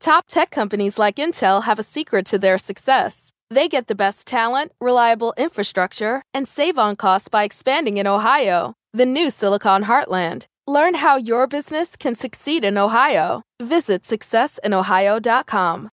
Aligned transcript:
Top 0.00 0.26
tech 0.28 0.50
companies 0.50 0.98
like 0.98 1.16
Intel 1.16 1.64
have 1.64 1.78
a 1.78 1.82
secret 1.82 2.26
to 2.26 2.38
their 2.38 2.58
success. 2.58 3.32
They 3.50 3.68
get 3.68 3.86
the 3.86 3.94
best 3.94 4.26
talent, 4.26 4.72
reliable 4.80 5.34
infrastructure, 5.36 6.22
and 6.34 6.46
save 6.48 6.78
on 6.78 6.96
costs 6.96 7.28
by 7.28 7.44
expanding 7.44 7.96
in 7.98 8.06
Ohio, 8.06 8.74
the 8.92 9.06
new 9.06 9.30
Silicon 9.30 9.84
Heartland. 9.84 10.46
Learn 10.66 10.94
how 10.94 11.16
your 11.16 11.46
business 11.46 11.96
can 11.96 12.16
succeed 12.16 12.64
in 12.64 12.76
Ohio. 12.76 13.42
Visit 13.62 14.02
successinohio.com. 14.02 15.88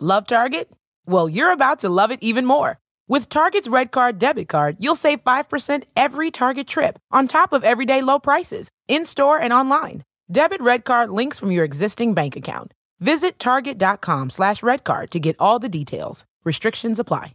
Love 0.00 0.26
Target? 0.26 0.70
Well, 1.06 1.28
you're 1.28 1.52
about 1.52 1.80
to 1.80 1.88
love 1.88 2.10
it 2.10 2.22
even 2.22 2.46
more. 2.46 2.78
With 3.08 3.28
Target's 3.28 3.68
Red 3.68 3.90
Card 3.90 4.18
debit 4.18 4.48
card, 4.48 4.76
you'll 4.78 4.94
save 4.96 5.22
5% 5.22 5.84
every 5.96 6.30
Target 6.30 6.66
trip 6.66 6.98
on 7.10 7.28
top 7.28 7.52
of 7.52 7.62
everyday 7.62 8.00
low 8.00 8.18
prices, 8.18 8.70
in 8.88 9.04
store 9.04 9.38
and 9.38 9.52
online. 9.52 10.02
Debit 10.30 10.62
Red 10.62 10.84
Card 10.84 11.10
links 11.10 11.38
from 11.38 11.50
your 11.50 11.64
existing 11.64 12.14
bank 12.14 12.36
account. 12.36 12.72
Visit 13.02 13.38
target.com 13.40 14.30
slash 14.30 14.60
redcard 14.60 15.10
to 15.10 15.18
get 15.18 15.34
all 15.40 15.58
the 15.58 15.68
details. 15.68 16.24
Restrictions 16.44 17.00
apply. 17.00 17.34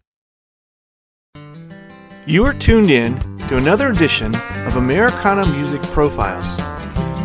You 2.26 2.46
are 2.46 2.54
tuned 2.54 2.90
in 2.90 3.20
to 3.50 3.58
another 3.58 3.90
edition 3.90 4.34
of 4.66 4.78
Americana 4.78 5.46
Music 5.46 5.82
Profiles, 5.84 6.56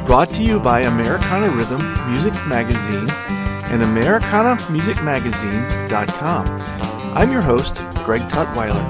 brought 0.07 0.29
to 0.35 0.43
you 0.43 0.59
by 0.59 0.81
Americana 0.83 1.51
Rhythm 1.51 1.81
Music 2.13 2.35
Magazine 2.47 3.09
and 3.70 3.81
AmericanaMusicMagazine.com. 3.83 6.47
I'm 7.17 7.31
your 7.31 7.43
host, 7.43 7.77
Greg 8.05 8.23
Tutwiler. 8.23 8.83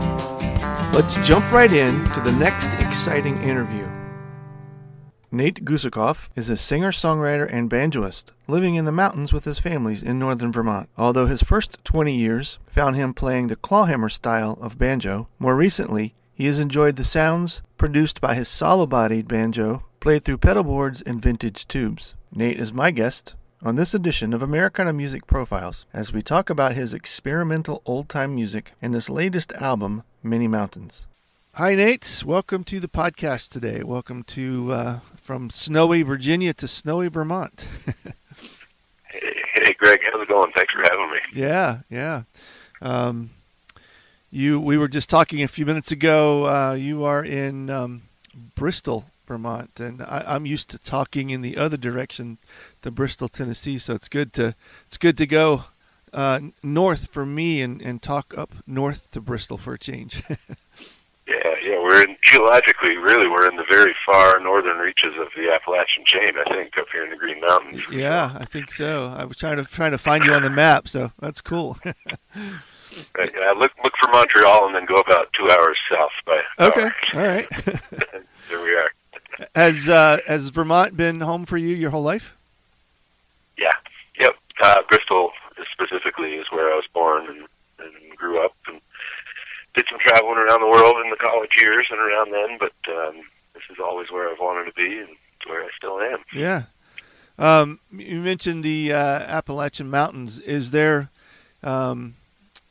Let's 0.94 1.18
jump 1.26 1.52
right 1.52 1.72
in 1.72 2.08
to 2.12 2.20
the 2.20 2.32
next 2.32 2.68
exciting 2.80 3.36
interview. 3.42 3.86
Nate 5.34 5.64
Gusakov 5.64 6.28
is 6.36 6.50
a 6.50 6.58
singer 6.58 6.92
songwriter 6.92 7.50
and 7.50 7.70
banjoist 7.70 8.32
living 8.46 8.74
in 8.74 8.84
the 8.84 8.92
mountains 8.92 9.32
with 9.32 9.46
his 9.46 9.58
family 9.58 9.98
in 10.02 10.18
northern 10.18 10.52
Vermont. 10.52 10.90
Although 10.98 11.24
his 11.24 11.42
first 11.42 11.82
20 11.84 12.14
years 12.14 12.58
found 12.66 12.96
him 12.96 13.14
playing 13.14 13.46
the 13.46 13.56
clawhammer 13.56 14.10
style 14.10 14.58
of 14.60 14.76
banjo, 14.76 15.28
more 15.38 15.56
recently 15.56 16.12
he 16.34 16.44
has 16.44 16.58
enjoyed 16.58 16.96
the 16.96 17.02
sounds 17.02 17.62
produced 17.78 18.20
by 18.20 18.34
his 18.34 18.46
solo 18.46 18.84
bodied 18.84 19.26
banjo 19.26 19.84
played 20.00 20.26
through 20.26 20.36
pedal 20.36 20.64
boards 20.64 21.00
and 21.00 21.22
vintage 21.22 21.66
tubes. 21.66 22.14
Nate 22.30 22.60
is 22.60 22.70
my 22.70 22.90
guest 22.90 23.34
on 23.62 23.76
this 23.76 23.94
edition 23.94 24.34
of 24.34 24.42
Americana 24.42 24.92
Music 24.92 25.26
Profiles 25.26 25.86
as 25.94 26.12
we 26.12 26.20
talk 26.20 26.50
about 26.50 26.74
his 26.74 26.92
experimental 26.92 27.80
old 27.86 28.10
time 28.10 28.34
music 28.34 28.72
and 28.82 28.92
his 28.92 29.08
latest 29.08 29.50
album, 29.54 30.02
Many 30.22 30.46
Mountains. 30.46 31.06
Hi, 31.56 31.74
Nate. 31.74 32.22
Welcome 32.24 32.64
to 32.64 32.80
the 32.80 32.88
podcast 32.88 33.50
today. 33.50 33.82
Welcome 33.82 34.24
to 34.24 34.72
uh, 34.72 35.00
from 35.22 35.50
snowy 35.50 36.02
Virginia 36.02 36.52
to 36.54 36.68
snowy 36.68 37.08
Vermont. 37.08 37.66
hey, 37.86 39.32
hey, 39.54 39.74
Greg, 39.78 40.00
how's 40.10 40.20
it 40.20 40.28
going? 40.28 40.52
Thanks 40.54 40.72
for 40.74 40.82
having 40.82 41.10
me. 41.10 41.18
Yeah, 41.32 41.78
yeah. 41.88 42.22
Um, 42.80 43.30
you, 44.30 44.60
we 44.60 44.76
were 44.76 44.88
just 44.88 45.08
talking 45.08 45.42
a 45.42 45.48
few 45.48 45.64
minutes 45.64 45.92
ago. 45.92 46.46
Uh, 46.46 46.72
you 46.74 47.04
are 47.04 47.24
in 47.24 47.70
um, 47.70 48.02
Bristol, 48.56 49.06
Vermont, 49.28 49.78
and 49.78 50.02
I, 50.02 50.34
am 50.36 50.44
used 50.44 50.68
to 50.70 50.78
talking 50.78 51.30
in 51.30 51.40
the 51.42 51.56
other 51.56 51.76
direction, 51.76 52.38
to 52.82 52.90
Bristol, 52.90 53.28
Tennessee. 53.28 53.78
So 53.78 53.94
it's 53.94 54.08
good 54.08 54.32
to 54.34 54.54
it's 54.86 54.98
good 54.98 55.16
to 55.18 55.26
go 55.26 55.64
uh, 56.12 56.40
north 56.62 57.10
for 57.10 57.24
me 57.24 57.62
and, 57.62 57.80
and 57.80 58.02
talk 58.02 58.34
up 58.36 58.54
north 58.66 59.10
to 59.12 59.20
Bristol 59.20 59.58
for 59.58 59.74
a 59.74 59.78
change. 59.78 60.22
Yeah, 61.62 61.78
we're 61.80 62.02
in 62.02 62.16
geologically, 62.22 62.96
really, 62.96 63.28
we're 63.28 63.48
in 63.48 63.56
the 63.56 63.64
very 63.70 63.94
far 64.04 64.40
northern 64.40 64.78
reaches 64.78 65.14
of 65.18 65.28
the 65.36 65.52
Appalachian 65.52 66.04
chain. 66.04 66.32
I 66.36 66.48
think 66.52 66.76
up 66.76 66.86
here 66.92 67.04
in 67.04 67.10
the 67.10 67.16
Green 67.16 67.40
Mountains. 67.40 67.82
Yeah, 67.90 68.36
I 68.36 68.44
think 68.44 68.72
so. 68.72 69.14
I 69.16 69.24
was 69.24 69.36
trying 69.36 69.58
to 69.58 69.64
trying 69.64 69.92
to 69.92 69.98
find 69.98 70.24
you 70.24 70.32
on 70.32 70.42
the 70.42 70.50
map, 70.50 70.88
so 70.88 71.12
that's 71.20 71.40
cool. 71.40 71.78
right, 71.84 71.94
yeah, 72.36 73.52
look 73.56 73.70
look 73.84 73.92
for 74.00 74.10
Montreal 74.10 74.66
and 74.66 74.74
then 74.74 74.86
go 74.86 74.96
about 74.96 75.32
two 75.34 75.48
hours 75.50 75.78
south 75.90 76.10
by. 76.26 76.40
Okay, 76.58 76.90
all 77.14 77.20
right. 77.20 77.48
there 78.48 78.60
we 78.60 78.74
are. 78.74 78.88
Has 79.54 79.88
uh, 79.88 80.18
has 80.26 80.48
Vermont 80.48 80.96
been 80.96 81.20
home 81.20 81.46
for 81.46 81.56
you 81.56 81.74
your 81.76 81.90
whole 81.90 82.02
life? 82.02 82.34
Yeah. 83.56 83.70
Yep. 84.20 84.36
Uh, 84.62 84.82
Bristol 84.88 85.30
specifically 85.72 86.34
is 86.34 86.46
where 86.50 86.72
I 86.72 86.76
was 86.76 86.86
born 86.92 87.26
and, 87.26 87.46
and 87.78 88.16
grew 88.16 88.44
up 88.44 88.54
and 88.66 88.80
did 89.74 89.86
some 89.90 89.98
traveling 90.00 90.38
around 90.38 90.60
the 90.60 90.68
world 90.68 90.96
in 91.04 91.10
the 91.10 91.16
college 91.16 91.50
years 91.60 91.86
and 91.90 91.98
around 91.98 92.32
then, 92.32 92.58
but 92.58 92.72
um, 92.92 93.22
this 93.54 93.62
is 93.70 93.78
always 93.82 94.10
where 94.10 94.28
I've 94.28 94.38
wanted 94.38 94.66
to 94.66 94.72
be 94.72 94.98
and 94.98 95.08
where 95.46 95.62
I 95.62 95.68
still 95.76 96.00
am. 96.00 96.18
Yeah. 96.34 96.64
Um, 97.38 97.80
you 97.90 98.20
mentioned 98.20 98.62
the 98.62 98.92
uh, 98.92 98.96
Appalachian 98.96 99.90
Mountains. 99.90 100.40
Is 100.40 100.70
there? 100.70 101.10
Um, 101.62 102.14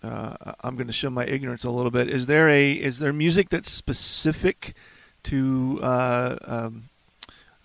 uh, 0.04 0.36
I'm 0.64 0.76
going 0.76 0.88
to 0.88 0.94
show 0.94 1.10
my 1.10 1.26
ignorance 1.26 1.64
a 1.64 1.70
little 1.70 1.92
bit. 1.92 2.10
Is 2.10 2.26
there 2.26 2.50
a 2.50 2.72
is 2.72 3.00
there 3.00 3.14
music 3.14 3.50
that's 3.50 3.72
specific 3.72 4.76
to 5.24 5.80
uh, 5.82 6.38
um, 6.44 6.90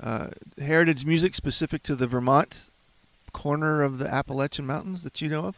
uh, 0.01 0.29
heritage 0.59 1.05
music 1.05 1.35
specific 1.35 1.83
to 1.85 1.97
the 1.97 2.07
Vermont 2.07 2.71
corner 3.33 3.83
of 3.83 3.99
the 3.99 4.13
Appalachian 4.13 4.67
Mountains 4.67 5.03
that 5.03 5.21
you 5.21 5.29
know 5.29 5.47
of? 5.47 5.57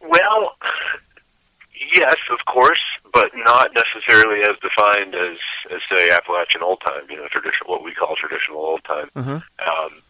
Well, 0.00 0.56
yes, 1.94 2.16
of 2.30 2.38
course, 2.46 2.80
but 3.12 3.30
not 3.34 3.70
necessarily 3.74 4.42
as 4.42 4.56
defined 4.60 5.14
as, 5.14 5.36
as 5.70 5.80
say 5.90 6.10
Appalachian 6.10 6.62
old 6.62 6.80
time. 6.86 7.02
You 7.08 7.16
know, 7.16 7.28
traditional 7.30 7.70
what 7.70 7.84
we 7.84 7.94
call 7.94 8.16
traditional 8.16 8.58
old 8.58 8.84
time. 8.84 9.10
Uh-huh. 9.14 9.40
Um, 9.60 10.02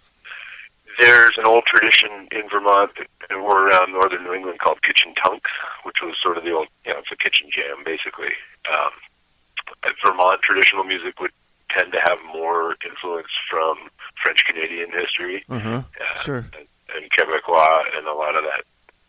there's 1.01 1.33
an 1.39 1.47
old 1.47 1.65
tradition 1.65 2.29
in 2.33 2.49
Vermont 2.51 2.91
and 3.31 3.45
we're 3.45 3.69
around 3.69 3.93
northern 3.93 4.25
New 4.25 4.35
England 4.35 4.59
called 4.59 4.83
kitchen 4.83 5.15
tunk, 5.23 5.43
which 5.85 5.97
was 6.03 6.15
sort 6.23 6.37
of 6.37 6.45
the 6.45 6.53
old, 6.53 6.69
you 6.85 6.93
know, 6.93 6.99
it's 6.99 7.11
a 7.11 7.17
kitchen 7.17 7.49
jam 7.53 7.83
basically. 7.85 8.37
Um, 8.69 8.93
Vermont 10.05 10.41
traditional 10.43 10.85
music 10.85 11.19
would 11.21 11.33
tend 11.71 11.93
to 11.93 12.01
have 12.01 12.19
more 12.35 12.77
influence 12.85 13.33
from 13.51 13.89
French 14.23 14.45
Canadian 14.45 14.91
history, 14.93 15.45
uh-huh. 15.49 15.83
uh, 15.83 16.21
sure, 16.21 16.45
and, 16.53 16.69
and 16.95 17.11
Quebecois, 17.11 17.97
and 17.97 18.07
a 18.07 18.13
lot 18.13 18.37
of 18.37 18.45
that 18.45 18.65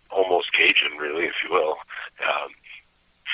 almost 0.09 0.53
Cajun, 0.53 0.97
really, 0.97 1.25
if 1.25 1.35
you 1.43 1.51
will. 1.51 1.75
Um, 2.21 2.49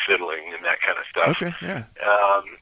fiddling 0.09 0.49
and 0.57 0.65
that 0.65 0.81
kind 0.81 0.97
of 0.97 1.05
stuff. 1.13 1.37
Okay, 1.37 1.53
yeah. 1.61 1.85
Um, 2.01 2.57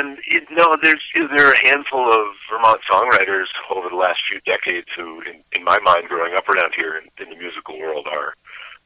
and 0.00 0.18
it, 0.26 0.44
no, 0.50 0.76
there's 0.82 1.02
there 1.14 1.46
are 1.46 1.52
a 1.52 1.66
handful 1.68 2.10
of 2.10 2.26
Vermont 2.50 2.80
songwriters 2.90 3.46
over 3.70 3.88
the 3.88 3.96
last 3.96 4.18
few 4.28 4.40
decades 4.42 4.88
who, 4.96 5.20
in, 5.22 5.44
in 5.52 5.62
my 5.62 5.78
mind, 5.84 6.08
growing 6.08 6.34
up 6.34 6.48
around 6.48 6.72
here 6.74 6.96
in, 6.96 7.04
in 7.22 7.30
the 7.30 7.36
musical 7.36 7.78
world, 7.78 8.06
are 8.10 8.34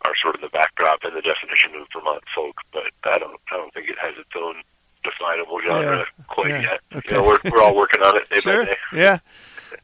are 0.04 0.12
sort 0.21 0.34
of 0.34 0.41
the 0.43 0.50
backdrop 0.50 1.00
and 1.04 1.16
the 1.16 1.22
definition 1.22 1.72
of 1.81 1.87
Vermont 1.94 2.22
folk. 2.34 2.56
But 2.72 2.91
I 3.04 3.19
don't 3.19 3.41
I 3.53 3.56
don't 3.56 3.72
think 3.72 3.88
it 3.88 3.97
has 3.99 4.15
its 4.19 4.31
own 4.37 4.56
definable 5.04 5.60
genre 5.66 5.99
yeah, 5.99 6.25
quite 6.28 6.49
yeah, 6.49 6.62
yet. 6.62 6.81
Okay. 6.97 7.15
You 7.15 7.22
know, 7.22 7.27
we're 7.28 7.50
we're 7.50 7.62
all 7.62 7.77
working 7.77 8.03
on 8.03 8.16
it 8.16 8.28
day 8.28 8.41
sure. 8.41 8.65
by 8.65 8.65
day. 8.65 8.77
Yeah. 8.93 9.19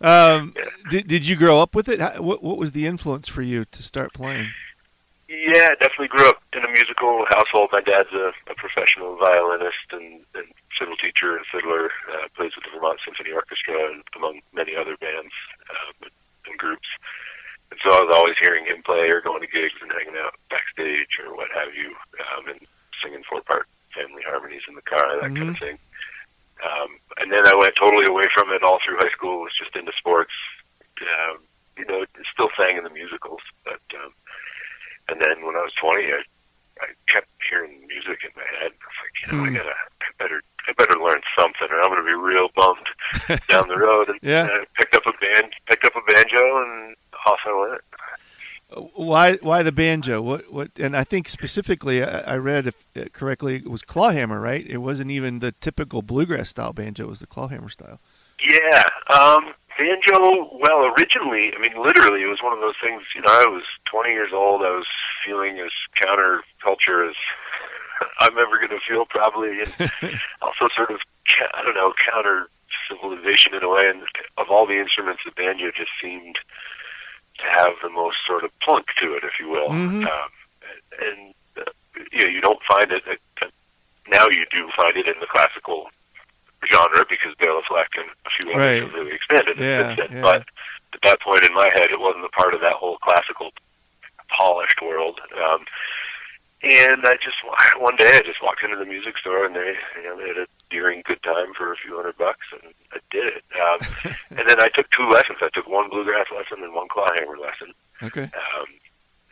Um, 0.00 0.54
yeah. 0.56 0.65
Did 0.91 1.09
Did 1.09 1.26
you 1.26 1.37
grow 1.37 1.60
up 1.60 1.75
with 1.75 1.88
it? 1.88 2.00
How, 2.00 2.20
what 2.20 2.43
What 2.43 2.59
was 2.59 2.72
the 2.72 2.87
influence 2.87 3.28
for 3.28 3.43
you 3.43 3.64
to 3.64 3.82
start 3.82 4.12
playing? 4.12 4.49
Yeah, 5.31 5.79
definitely 5.79 6.11
grew 6.11 6.27
up 6.29 6.43
in 6.53 6.67
a 6.67 6.75
musical 6.75 7.23
household. 7.31 7.71
My 7.71 7.79
dad's 7.79 8.11
a, 8.11 8.35
a 8.50 8.55
professional 8.59 9.15
violinist 9.15 9.87
and, 9.94 10.27
and 10.35 10.50
fiddle 10.75 10.99
teacher 10.99 11.38
and 11.38 11.47
fiddler. 11.47 11.87
Uh, 12.11 12.27
plays 12.35 12.50
with 12.59 12.67
the 12.67 12.75
Vermont 12.75 12.99
Symphony 13.06 13.31
Orchestra 13.31 13.94
and 13.94 14.03
among 14.19 14.43
many 14.53 14.75
other 14.75 14.99
bands 14.99 15.31
uh, 15.71 16.11
and 16.50 16.59
groups. 16.59 16.91
And 17.71 17.79
so 17.79 17.94
I 17.94 18.03
was 18.03 18.11
always 18.11 18.35
hearing 18.43 18.67
him 18.67 18.82
play 18.82 19.06
or 19.06 19.23
going 19.23 19.38
to 19.38 19.47
gigs 19.47 19.79
and 19.79 19.94
hanging 19.94 20.19
out 20.19 20.35
backstage 20.50 21.15
or 21.23 21.31
what 21.38 21.55
have 21.55 21.79
you, 21.79 21.94
um, 22.35 22.50
and 22.50 22.59
singing 22.99 23.23
four-part 23.23 23.71
family 23.94 24.26
harmonies 24.26 24.67
in 24.67 24.75
the 24.75 24.83
car, 24.83 25.15
that 25.15 25.31
mm-hmm. 25.31 25.47
kind 25.47 25.55
of 25.55 25.62
thing. 25.62 25.79
Um, 26.59 26.99
and 27.23 27.31
then 27.31 27.47
I 27.47 27.55
went 27.55 27.79
totally 27.79 28.11
away 28.11 28.26
from 28.35 28.50
it 28.50 28.67
all 28.67 28.83
through 28.83 28.99
high 28.99 29.15
school. 29.15 29.47
It 29.47 29.55
was 29.55 29.59
just 29.62 29.79
into 29.79 29.94
sports. 29.94 30.35
Um, 30.99 31.38
you 31.79 31.87
know, 31.87 32.03
still 32.35 32.50
sang 32.59 32.76
in 32.76 32.85
the 32.85 32.91
musicals, 32.91 33.41
but 33.65 33.81
um, 33.94 34.12
and 35.11 35.21
then 35.21 35.44
when 35.44 35.56
I 35.56 35.67
was 35.67 35.75
20, 35.83 36.06
I, 36.06 36.23
I 36.81 36.87
kept 37.09 37.29
hearing 37.50 37.83
music 37.88 38.23
in 38.23 38.31
my 38.37 38.47
head. 38.47 38.71
I 38.71 38.87
was 38.87 38.99
like, 39.03 39.15
you 39.19 39.26
know, 39.33 39.38
Hmm. 39.43 39.50
I 39.50 39.59
gotta, 39.59 39.75
I 39.75 40.09
better, 40.19 40.43
I 40.69 40.71
I 40.71 40.73
better 40.79 41.00
learn 41.00 41.21
something, 41.37 41.69
or 41.69 41.81
I'm 41.83 41.91
going 41.91 41.99
to 41.99 42.06
be 42.06 42.15
real 42.15 42.49
bummed 42.55 42.87
down 43.49 43.69
And 44.22 44.31
Yeah. 44.31 44.46
I 44.50 44.64
picked 44.78 44.94
up 44.96 45.02
a 45.06 45.12
band, 45.20 45.52
picked 45.69 45.84
up 45.84 45.93
a 45.96 46.12
banjo, 46.12 46.62
and 46.62 46.96
off 47.26 47.38
I 47.46 47.69
went. 47.70 47.81
Why 48.94 49.34
why 49.37 49.62
the 49.64 49.72
banjo? 49.72 50.22
What 50.22 50.52
what? 50.52 50.70
And 50.78 50.96
I 50.96 51.02
think 51.02 51.28
specifically, 51.28 52.05
I, 52.05 52.20
I 52.20 52.37
read 52.37 52.69
if 52.69 52.76
uh, 52.96 53.06
correctly, 53.12 53.56
it 53.56 53.69
was 53.69 53.82
clawhammer, 53.82 54.40
right? 54.40 54.64
It 54.64 54.78
wasn't 54.78 55.11
even 55.11 55.40
the 55.40 55.50
typical 55.61 56.02
bluegrass 56.02 56.50
style 56.50 56.72
banjo; 56.72 57.05
it 57.05 57.08
was 57.08 57.19
the 57.19 57.26
clawhammer 57.26 57.69
style. 57.69 57.99
Yeah, 58.49 58.84
um, 59.12 59.52
banjo. 59.76 60.56
Well, 60.61 60.94
originally, 60.96 61.52
I 61.52 61.61
mean, 61.61 61.82
literally, 61.82 62.23
it 62.23 62.26
was 62.26 62.38
one 62.44 62.52
of 62.52 62.61
those 62.61 62.76
things. 62.81 63.02
You 63.14 63.23
know, 63.23 63.32
I 63.32 63.46
was 63.46 63.64
20 63.90 64.11
years 64.11 64.31
old. 64.32 64.62
I 64.62 64.70
was 64.70 64.87
feeling 65.26 65.58
as 65.58 65.70
counterculture 66.00 67.11
as 67.11 67.16
I'm 68.20 68.38
ever 68.38 68.56
going 68.58 68.70
to 68.70 68.78
feel, 68.88 69.05
probably, 69.05 69.62
and 69.62 69.73
also 70.43 70.69
sort 70.76 70.90
of, 70.93 71.00
I 71.55 71.62
don't 71.64 71.75
know, 71.75 71.93
counter 72.08 72.49
civilization 72.90 73.54
in 73.54 73.62
a 73.62 73.69
way. 73.70 73.88
And 73.88 74.02
of 74.37 74.50
all 74.50 74.66
the 74.66 74.78
instruments, 74.81 75.22
the 75.25 75.31
banjo 75.32 75.70
just 75.70 75.90
seemed 76.02 76.37
to 77.38 77.44
have 77.58 77.72
the 77.82 77.88
most 77.90 78.19
sort 78.26 78.44
of 78.44 78.50
plunk 78.60 78.87
to 79.00 79.14
it, 79.14 79.25
if 79.25 79.38
you 79.40 79.48
will. 79.48 79.70
Mhm. 79.70 80.04
Um, 80.06 80.31
and 81.00 81.34
uh, 81.56 81.70
you 82.12 82.25
know, 82.25 82.31
you 82.31 82.40
don't 82.40 82.62
find 82.69 82.90
it. 82.92 83.02
Uh, 83.40 83.46
now 84.10 84.26
you 84.28 84.44
do 84.50 84.69
find 84.76 84.96
it 84.96 85.06
in 85.06 85.14
the 85.20 85.26
classical 85.26 85.88
genre 86.70 87.06
because 87.08 87.34
Bela 87.40 87.62
Fleck 87.69 87.88
and 87.96 88.10
a 88.26 88.31
few 88.37 88.52
others 88.52 88.69
Right. 88.69 88.82
have 88.82 88.92
really 88.92 89.14
expanded 89.14 89.58
it 89.58 89.64
Yeah, 89.64 89.94
since 89.96 90.08
then. 90.10 90.16
yeah. 90.19 90.22
But 90.22 90.42
at 90.92 91.00
that 91.04 91.20
point 91.22 91.44
in 91.48 91.54
my 91.54 91.70
head, 91.75 91.90
it 91.90 92.00
wasn't 92.00 92.25
a 92.25 92.28
part 92.31 92.52
of 92.52 92.60
that 92.60 92.75
whole 92.75 92.98
classical 92.98 93.50
polished 94.28 94.81
world. 94.82 95.20
Um, 95.42 95.64
and 96.62 97.00
I 97.06 97.16
just 97.25 97.38
one 97.81 97.96
day 97.96 98.10
I 98.12 98.20
just 98.20 98.42
walked 98.42 98.62
into 98.62 98.76
the 98.76 98.84
music 98.84 99.16
store 99.19 99.44
and 99.46 99.56
they 99.56 99.75
you 99.96 100.04
know 100.04 100.16
they 100.20 100.28
had 100.28 100.37
a 100.38 100.46
Deering 100.70 101.02
Goodtime 101.02 101.55
for 101.56 101.72
a 101.72 101.76
few 101.76 101.96
hundred 101.96 102.17
bucks 102.17 102.46
and 102.52 102.72
I 102.93 102.99
did 103.11 103.26
it. 103.26 103.44
Um, 103.55 104.14
and 104.38 104.49
then 104.49 104.61
I 104.61 104.69
took 104.75 104.88
two 104.90 105.08
lessons. 105.08 105.38
I 105.43 105.49
took 105.52 105.69
one 105.69 105.90
bluegrass 105.90 106.26
lesson 106.34 106.64
and 106.64 106.75
one 106.75 106.88
clawhammer 106.88 107.37
lesson. 107.38 107.75
Okay. 108.02 108.25
Um, 108.25 108.67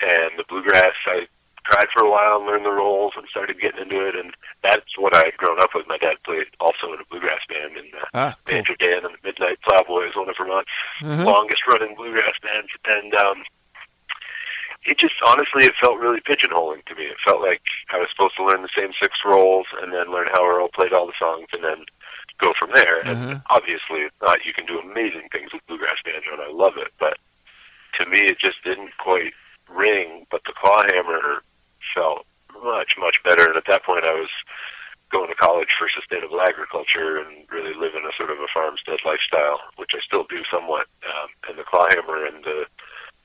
and 0.00 0.30
the 0.38 0.44
bluegrass, 0.48 0.94
I 1.06 1.26
tried 1.64 1.88
for 1.94 2.02
a 2.04 2.10
while 2.10 2.36
and 2.38 2.46
learned 2.46 2.64
the 2.64 2.70
rolls 2.72 3.12
and 3.16 3.26
started 3.28 3.60
getting 3.60 3.82
into 3.82 4.06
it. 4.06 4.14
And 4.16 4.32
that's 4.62 4.96
what 4.98 5.14
I 5.14 5.24
had 5.26 5.36
grown 5.36 5.60
up 5.60 5.70
with. 5.74 5.86
My 5.88 5.98
dad 5.98 6.16
played 6.24 6.46
also 6.60 6.92
in 6.94 7.00
a 7.00 7.04
bluegrass 7.10 7.40
band 7.48 7.76
in 7.76 7.86
uh, 7.98 8.04
Ah, 8.14 8.34
cool. 8.44 8.54
Banjo 8.54 8.74
Dan 8.78 9.04
and 9.04 9.14
the 9.14 9.22
Midnight 9.24 9.58
Plowboys, 9.66 10.14
one 10.16 10.28
of 10.28 10.36
Vermont's 10.38 10.70
Uh-huh. 11.02 11.24
longest 11.24 11.62
running 11.68 11.94
bluegrass 11.94 12.34
bands. 12.42 12.70
And 12.86 13.14
um, 13.14 13.42
it 14.84 14.98
just 14.98 15.14
honestly, 15.26 15.64
it 15.64 15.74
felt 15.80 15.98
really 15.98 16.20
pigeonholing 16.20 16.84
to 16.86 16.94
me. 16.94 17.04
It 17.04 17.16
felt 17.26 17.42
like 17.42 17.62
I 17.90 17.98
was 17.98 18.08
supposed 18.14 18.36
to 18.36 18.44
learn 18.44 18.62
the 18.62 18.76
same 18.76 18.92
six 19.00 19.18
rolls 19.24 19.66
and 19.82 19.92
then 19.92 20.12
learn 20.12 20.28
how 20.32 20.46
Earl 20.46 20.68
played 20.68 20.92
all 20.92 21.06
the 21.06 21.18
songs 21.18 21.48
and 21.52 21.64
then 21.64 21.84
go 22.38 22.52
from 22.58 22.70
there. 22.74 23.02
Uh-huh. 23.02 23.10
And 23.10 23.42
obviously, 23.50 24.06
it's 24.06 24.20
not. 24.22 24.44
You 24.44 24.54
can 24.54 24.66
do 24.66 24.78
amazing 24.78 25.28
things 25.32 25.52
with 25.52 25.66
bluegrass 25.66 25.98
banjo, 26.04 26.38
and 26.38 26.42
I 26.42 26.52
love 26.52 26.78
it. 26.78 26.92
But 26.98 27.18
to 28.00 28.06
me, 28.06 28.20
it 28.22 28.38
just 28.38 28.62
didn't 28.62 28.96
quite 28.98 29.34
ring. 29.68 30.26
But 30.30 30.42
the 30.46 30.54
clawhammer 30.54 31.42
felt 31.94 32.24
much, 32.62 32.94
much 32.98 33.18
better. 33.24 33.50
And 33.50 33.56
at 33.56 33.66
that 33.66 33.84
point, 33.84 34.04
I 34.04 34.14
was 34.14 34.30
going 35.10 35.28
to 35.28 35.34
college 35.40 35.72
for 35.78 35.88
sustainable 35.88 36.40
agriculture 36.40 37.16
and 37.18 37.48
really 37.48 37.72
living 37.72 38.04
a 38.04 38.12
sort 38.16 38.30
of 38.30 38.38
a 38.38 38.50
farmstead 38.52 39.00
lifestyle, 39.04 39.58
which 39.76 39.96
I 39.96 40.00
still 40.04 40.28
do 40.28 40.44
somewhat. 40.52 40.86
Um, 41.02 41.28
and 41.48 41.58
the 41.58 41.64
clawhammer 41.64 42.28
and 42.28 42.44
the 42.44 42.67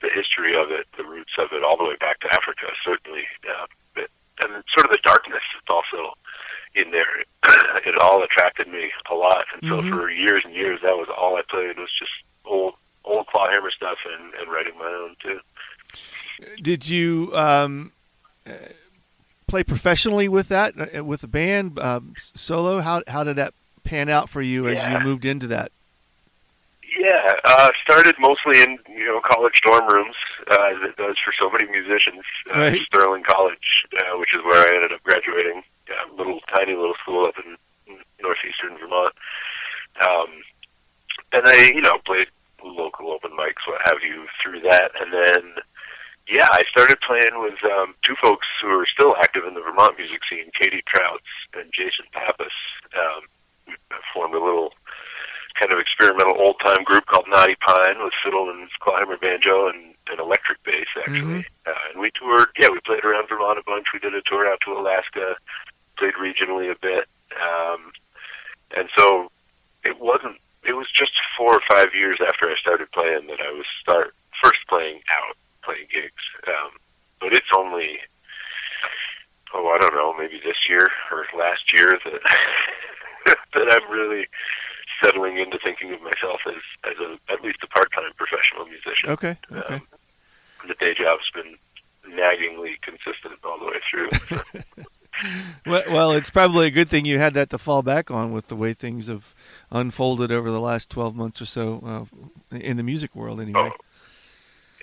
the 0.04 0.10
history 0.14 0.54
of 0.54 0.70
it, 0.70 0.86
the 0.96 1.04
roots 1.04 1.32
of 1.38 1.48
it, 1.52 1.64
all 1.64 1.76
the 1.76 1.84
way 1.84 1.96
back 1.98 2.20
to 2.20 2.28
Africa, 2.34 2.66
certainly. 2.84 3.24
Uh, 3.48 3.66
but, 3.94 4.08
and 4.44 4.62
sort 4.76 4.84
of 4.86 4.92
the 4.92 4.98
darkness 5.02 5.42
that's 5.54 5.70
also 5.70 6.12
in 6.74 6.90
there. 6.90 7.24
it 7.86 7.96
all 8.00 8.22
attracted 8.22 8.68
me 8.68 8.90
a 9.10 9.14
lot, 9.14 9.46
and 9.54 9.62
so 9.70 9.80
Mhm. 9.80 9.90
for 9.90 10.10
years 10.10 10.42
and 10.44 10.54
years, 10.54 10.80
that 10.82 10.96
was 10.96 11.08
all 11.16 11.36
I 11.36 11.42
played 11.48 11.78
was 11.78 11.90
just 11.98 12.12
old 12.44 12.74
old 13.04 13.26
clawhammer 13.26 13.70
stuff 13.70 13.98
and, 14.12 14.32
and 14.34 14.50
writing 14.50 14.72
my 14.78 14.86
own 14.86 15.14
too. 15.22 15.38
Did 16.62 16.88
you 16.88 17.30
um, 17.34 17.92
uh, 18.46 18.52
play 19.46 19.62
professionally 19.62 20.26
with 20.28 20.48
that 20.48 20.74
uh, 20.96 21.04
with 21.04 21.20
the 21.20 21.28
band 21.28 21.78
um, 21.78 22.14
solo? 22.16 22.80
How 22.80 23.02
how 23.06 23.22
did 23.24 23.36
that 23.36 23.54
pan 23.84 24.08
out 24.08 24.28
for 24.30 24.42
you 24.42 24.66
as 24.68 24.74
Yeah. 24.76 24.98
you 24.98 25.04
moved 25.04 25.24
into 25.24 25.46
that? 25.48 25.70
Yeah, 26.98 27.32
uh, 27.44 27.70
started 27.82 28.14
mostly 28.18 28.62
in 28.62 28.78
know 29.14 29.20
college 29.22 29.60
dorm 29.62 29.86
rooms, 29.88 30.16
uh, 30.50 30.74
as 30.74 30.78
it 30.82 30.96
does 30.96 31.16
for 31.24 31.32
so 31.40 31.50
many 31.50 31.70
musicians. 31.70 32.24
Uh, 32.50 32.58
Right. 32.58 32.80
Sterling 32.86 33.22
College, 33.22 33.86
uh, 34.02 34.18
which 34.18 34.34
is 34.34 34.42
where 34.44 34.66
I 34.66 34.74
ended 34.76 34.92
up 34.92 35.02
graduating, 35.02 35.62
a 35.88 36.14
little 36.16 36.40
tiny 36.54 36.74
little 36.74 36.94
school 37.02 37.26
up 37.26 37.34
in 37.38 37.56
northeastern 38.20 38.78
Vermont. 38.78 39.10
Um, 40.00 40.30
and 41.32 41.42
I, 41.46 41.70
you 41.74 41.80
know, 41.82 41.98
played 42.04 42.28
local 42.62 43.12
open 43.12 43.30
mics, 43.32 43.62
what 43.66 43.80
have 43.84 44.02
you, 44.02 44.26
through 44.42 44.60
that, 44.62 44.90
and 45.00 45.12
then 45.12 45.54
yeah, 46.26 46.48
I 46.50 46.62
started 46.70 46.96
playing 47.06 47.36
with 47.36 47.60
um, 47.76 47.94
two 48.02 48.14
folks 48.22 48.46
who 48.62 48.68
are 48.68 48.86
still 48.86 49.14
active 49.20 49.44
in 49.44 49.52
the 49.52 49.60
Vermont 49.60 49.98
music 49.98 50.20
scene, 50.28 50.50
Katie 50.58 50.82
Trautz 50.88 51.28
and 51.52 51.70
Jason 51.76 52.06
Pappas. 52.12 52.56
Um, 52.96 53.28
we 53.68 53.74
formed 54.14 54.34
a 54.34 54.40
little 54.42 54.72
kind 55.58 55.72
of 55.72 55.78
experimental 55.78 56.34
old 56.38 56.56
time 56.64 56.82
group 56.84 57.06
called 57.06 57.26
Naughty 57.28 57.56
Pine 57.64 58.02
with 58.02 58.12
fiddle 58.24 58.50
and 58.50 58.68
clawhammer 58.80 59.16
banjo 59.16 59.68
and 59.68 59.94
an 60.08 60.20
electric 60.20 60.62
bass 60.64 60.86
actually. 60.98 61.46
Uh, 61.66 61.72
and 61.90 62.00
we 62.00 62.10
toured. 62.18 62.48
Yeah, 62.58 62.68
we 62.70 62.80
played 62.84 63.04
around 63.04 63.28
Vermont 63.28 63.58
a 63.58 63.62
bunch. 63.64 63.86
We 63.92 64.00
did 64.00 64.14
a 64.14 64.22
tour 64.26 64.46
out 64.46 64.58
to 64.66 64.72
Alaska. 64.72 65.36
Played 65.98 66.14
regionally 66.14 66.70
a 66.70 66.76
bit. 66.80 67.06
Um, 67.40 67.92
and 68.76 68.88
so 68.96 69.30
it 69.84 70.00
wasn't. 70.00 70.36
It 70.66 70.74
was 70.74 70.86
just 70.94 71.12
four 71.36 71.54
or 71.54 71.62
five 71.68 71.94
years 71.94 72.18
after 72.20 72.48
I 72.48 72.56
started 72.60 72.90
playing 72.92 73.26
that 73.28 73.40
I 73.40 73.52
was 73.52 73.66
start 73.80 74.14
first 74.42 74.60
playing 74.68 75.00
out, 75.12 75.36
playing 75.62 75.86
gigs. 75.92 76.24
Um, 76.46 76.72
but 77.20 77.32
it's 77.32 77.52
only 77.56 77.98
oh 79.54 79.68
I 79.68 79.78
don't 79.78 79.94
know 79.94 80.14
maybe 80.18 80.40
this 80.44 80.68
year 80.68 80.88
or 81.10 81.26
last 81.38 81.72
year 81.72 81.98
that 82.04 83.36
that 83.54 83.72
I'm 83.72 83.90
really 83.90 84.26
settling 85.04 85.38
into 85.38 85.58
thinking 85.62 85.92
of 85.92 86.00
myself 86.02 86.40
as 86.46 86.62
as 86.84 86.96
a 86.98 87.32
at 87.32 87.42
least 87.42 87.58
a 87.62 87.66
part 87.68 87.92
time 87.92 88.10
professional 88.16 88.66
musician. 88.66 89.10
Okay. 89.10 89.36
Okay. 89.52 89.74
Um, 89.74 89.82
the 90.66 90.74
day 90.74 90.94
job's 90.94 91.30
been 91.34 91.56
naggingly 92.08 92.80
consistent 92.82 93.38
all 93.44 93.58
the 93.58 93.66
way 93.66 93.80
through. 93.90 94.08
Well, 95.64 95.84
well, 95.90 96.12
it's 96.12 96.28
probably 96.28 96.66
a 96.66 96.70
good 96.70 96.88
thing 96.88 97.04
you 97.04 97.18
had 97.18 97.34
that 97.34 97.48
to 97.50 97.58
fall 97.58 97.82
back 97.82 98.10
on 98.10 98.32
with 98.32 98.48
the 98.48 98.56
way 98.56 98.74
things 98.74 99.06
have 99.06 99.32
unfolded 99.70 100.32
over 100.32 100.50
the 100.50 100.60
last 100.60 100.90
12 100.90 101.14
months 101.14 101.40
or 101.40 101.46
so 101.46 102.08
uh, 102.52 102.56
in 102.56 102.76
the 102.76 102.82
music 102.82 103.14
world, 103.14 103.40
anyway. 103.40 103.70
Oh, 103.72 103.76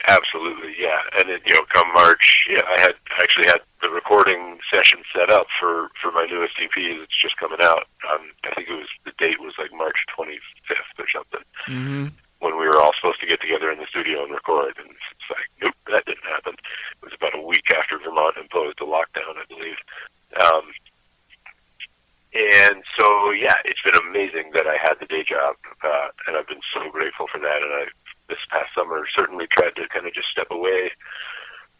absolutely. 0.07 0.70
And 1.19 1.29
it, 1.29 1.41
you 1.45 1.53
know, 1.53 1.65
come 1.73 1.91
March, 1.93 2.45
yeah, 2.49 2.63
I 2.65 2.79
had 2.79 2.95
actually 3.19 3.47
had 3.47 3.59
the 3.81 3.89
recording 3.89 4.59
session 4.73 4.99
set 5.13 5.29
up 5.29 5.47
for 5.59 5.89
for 6.01 6.11
my 6.11 6.25
newest 6.25 6.53
EP 6.61 6.71
that's 6.99 7.21
just 7.21 7.35
coming 7.37 7.59
out. 7.61 7.87
Um, 8.11 8.31
I 8.45 8.55
think 8.55 8.69
it 8.69 8.77
was 8.79 8.87
the 9.03 9.11
date 9.19 9.39
was 9.41 9.53
like 9.59 9.73
March 9.73 9.97
25th 10.17 10.95
or 10.99 11.07
something 11.13 11.45
hmm 11.67 12.07
when 12.41 12.57
we 12.57 12.65
were 12.65 12.81
all 12.81 12.89
supposed 12.97 13.21
to 13.21 13.27
get 13.29 13.39
together 13.39 13.69
in 13.71 13.77
the 13.77 13.85
studio 13.85 14.23
and 14.25 14.33
record, 14.33 14.73
and 14.81 14.89
it's 14.89 15.29
like, 15.29 15.45
nope, 15.61 15.77
that 15.85 16.03
didn't 16.09 16.25
happen. 16.25 16.57
It 16.57 17.05
was 17.05 17.13
about 17.13 17.37
a 17.37 17.45
week 17.45 17.69
after 17.77 17.99
Vermont 18.01 18.33
imposed 18.35 18.81
a 18.81 18.89
lockdown, 18.89 19.37
I 19.37 19.45
believe. 19.47 19.77
Um, 20.41 20.65
and 22.33 22.81
so, 22.97 23.29
yeah, 23.29 23.61
it's 23.65 23.81
been 23.85 23.93
amazing 24.09 24.57
that 24.57 24.65
I 24.65 24.77
had 24.81 24.95
the 24.99 25.05
day 25.05 25.21
job, 25.21 25.53
uh, 25.85 26.09
and 26.25 26.35
I've 26.35 26.47
been 26.47 26.65
so 26.73 26.89
grateful 26.89 27.27
for 27.29 27.37
that. 27.37 27.61
And 27.61 27.73
I, 27.77 27.85
this 28.27 28.41
past 28.49 28.73
summer, 28.73 29.05
certainly 29.15 29.45
tried 29.51 29.75
to 29.75 29.87
kind 29.93 30.07
of 30.07 30.13
just 30.17 30.33
step 30.33 30.49
away 30.49 30.89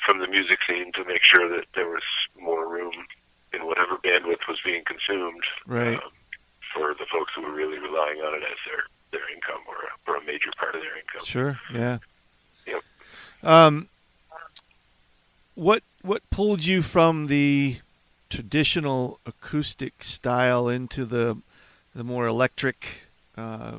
from 0.06 0.20
the 0.20 0.28
music 0.28 0.60
scene 0.70 0.92
to 0.94 1.06
make 1.06 1.24
sure 1.24 1.50
that 1.50 1.66
there 1.74 1.90
was 1.90 2.04
more 2.38 2.70
room 2.70 2.94
in 3.54 3.66
whatever 3.66 3.98
bandwidth 3.98 4.46
was 4.48 4.60
being 4.64 4.84
consumed 4.86 5.42
Right. 5.66 5.96
um, 5.98 6.12
for 6.76 6.94
the 6.94 7.06
folks 7.12 7.32
who 7.36 7.42
were 7.42 7.54
really 7.56 7.80
relying 7.80 8.20
on 8.22 8.36
it 8.36 8.44
as 8.46 8.62
their 8.70 8.84
their 9.12 9.28
income 9.36 9.60
or, 9.68 9.76
or 10.08 10.16
a 10.16 10.26
major 10.26 10.52
part 10.58 10.74
of 10.74 10.80
their 10.82 10.96
income. 10.96 11.26
Sure. 11.26 11.60
Yeah. 11.74 12.00
Yep. 12.68 12.84
Um, 13.44 13.88
what 15.56 15.84
what 16.02 16.28
pulled 16.30 16.66
you 16.66 16.82
from 16.82 17.28
the 17.28 17.78
traditional 18.30 19.20
acoustic 19.26 20.04
style 20.04 20.68
into 20.68 21.06
the 21.06 21.38
the 21.96 22.04
more 22.04 22.28
electric? 22.28 23.04
Uh, 23.38 23.78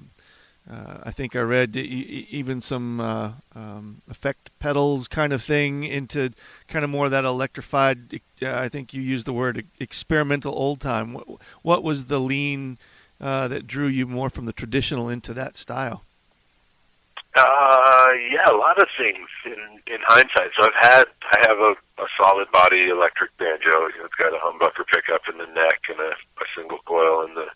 uh, 0.71 0.99
I 1.03 1.11
think 1.11 1.35
I 1.35 1.41
read 1.41 1.77
even 1.77 2.61
some 2.61 3.01
uh, 3.01 3.33
um, 3.57 4.01
effect 4.09 4.51
pedals 4.61 5.09
kind 5.09 5.33
of 5.33 5.43
thing 5.43 5.83
into 5.83 6.31
kind 6.69 6.85
of 6.85 6.91
more 6.91 7.09
that 7.09 7.25
electrified. 7.25 8.21
Uh, 8.41 8.55
I 8.55 8.69
think 8.69 8.95
you 8.95 9.03
used 9.03 9.27
the 9.27 9.33
word 9.33 9.67
experimental 9.81 10.55
old 10.55 10.81
time. 10.81 11.15
What, 11.15 11.27
what 11.63 11.83
was 11.83 12.05
the 12.05 12.21
lean 12.21 12.79
uh, 13.21 13.49
that 13.49 13.67
drew 13.67 13.89
you 13.89 14.07
more 14.07 14.31
from 14.31 14.47
the 14.47 14.53
traditional 14.53 15.09
into 15.09 15.35
that 15.35 15.57
style? 15.57 16.05
Uh, 17.35 18.09
yeah, 18.31 18.51
a 18.51 18.57
lot 18.57 18.77
of 18.81 18.89
things 18.99 19.29
in 19.47 19.81
in 19.89 20.01
hindsight. 20.05 20.53
So 20.59 20.69
I've 20.69 20.81
had 20.81 21.05
I 21.33 21.39
have 21.49 21.59
a, 21.59 21.73
a 22.03 22.07
solid 22.21 22.51
body 22.53 22.89
electric 22.89 23.37
banjo. 23.39 23.89
You 23.89 23.99
know, 23.99 24.05
it's 24.05 24.21
got 24.21 24.35
a 24.35 24.41
humbucker 24.45 24.85
pickup 24.93 25.23
in 25.33 25.39
the 25.39 25.49
neck 25.55 25.81
and 25.89 25.99
a, 25.99 26.13
a 26.13 26.47
single 26.55 26.79
coil 26.85 27.25
in 27.25 27.35
the 27.35 27.49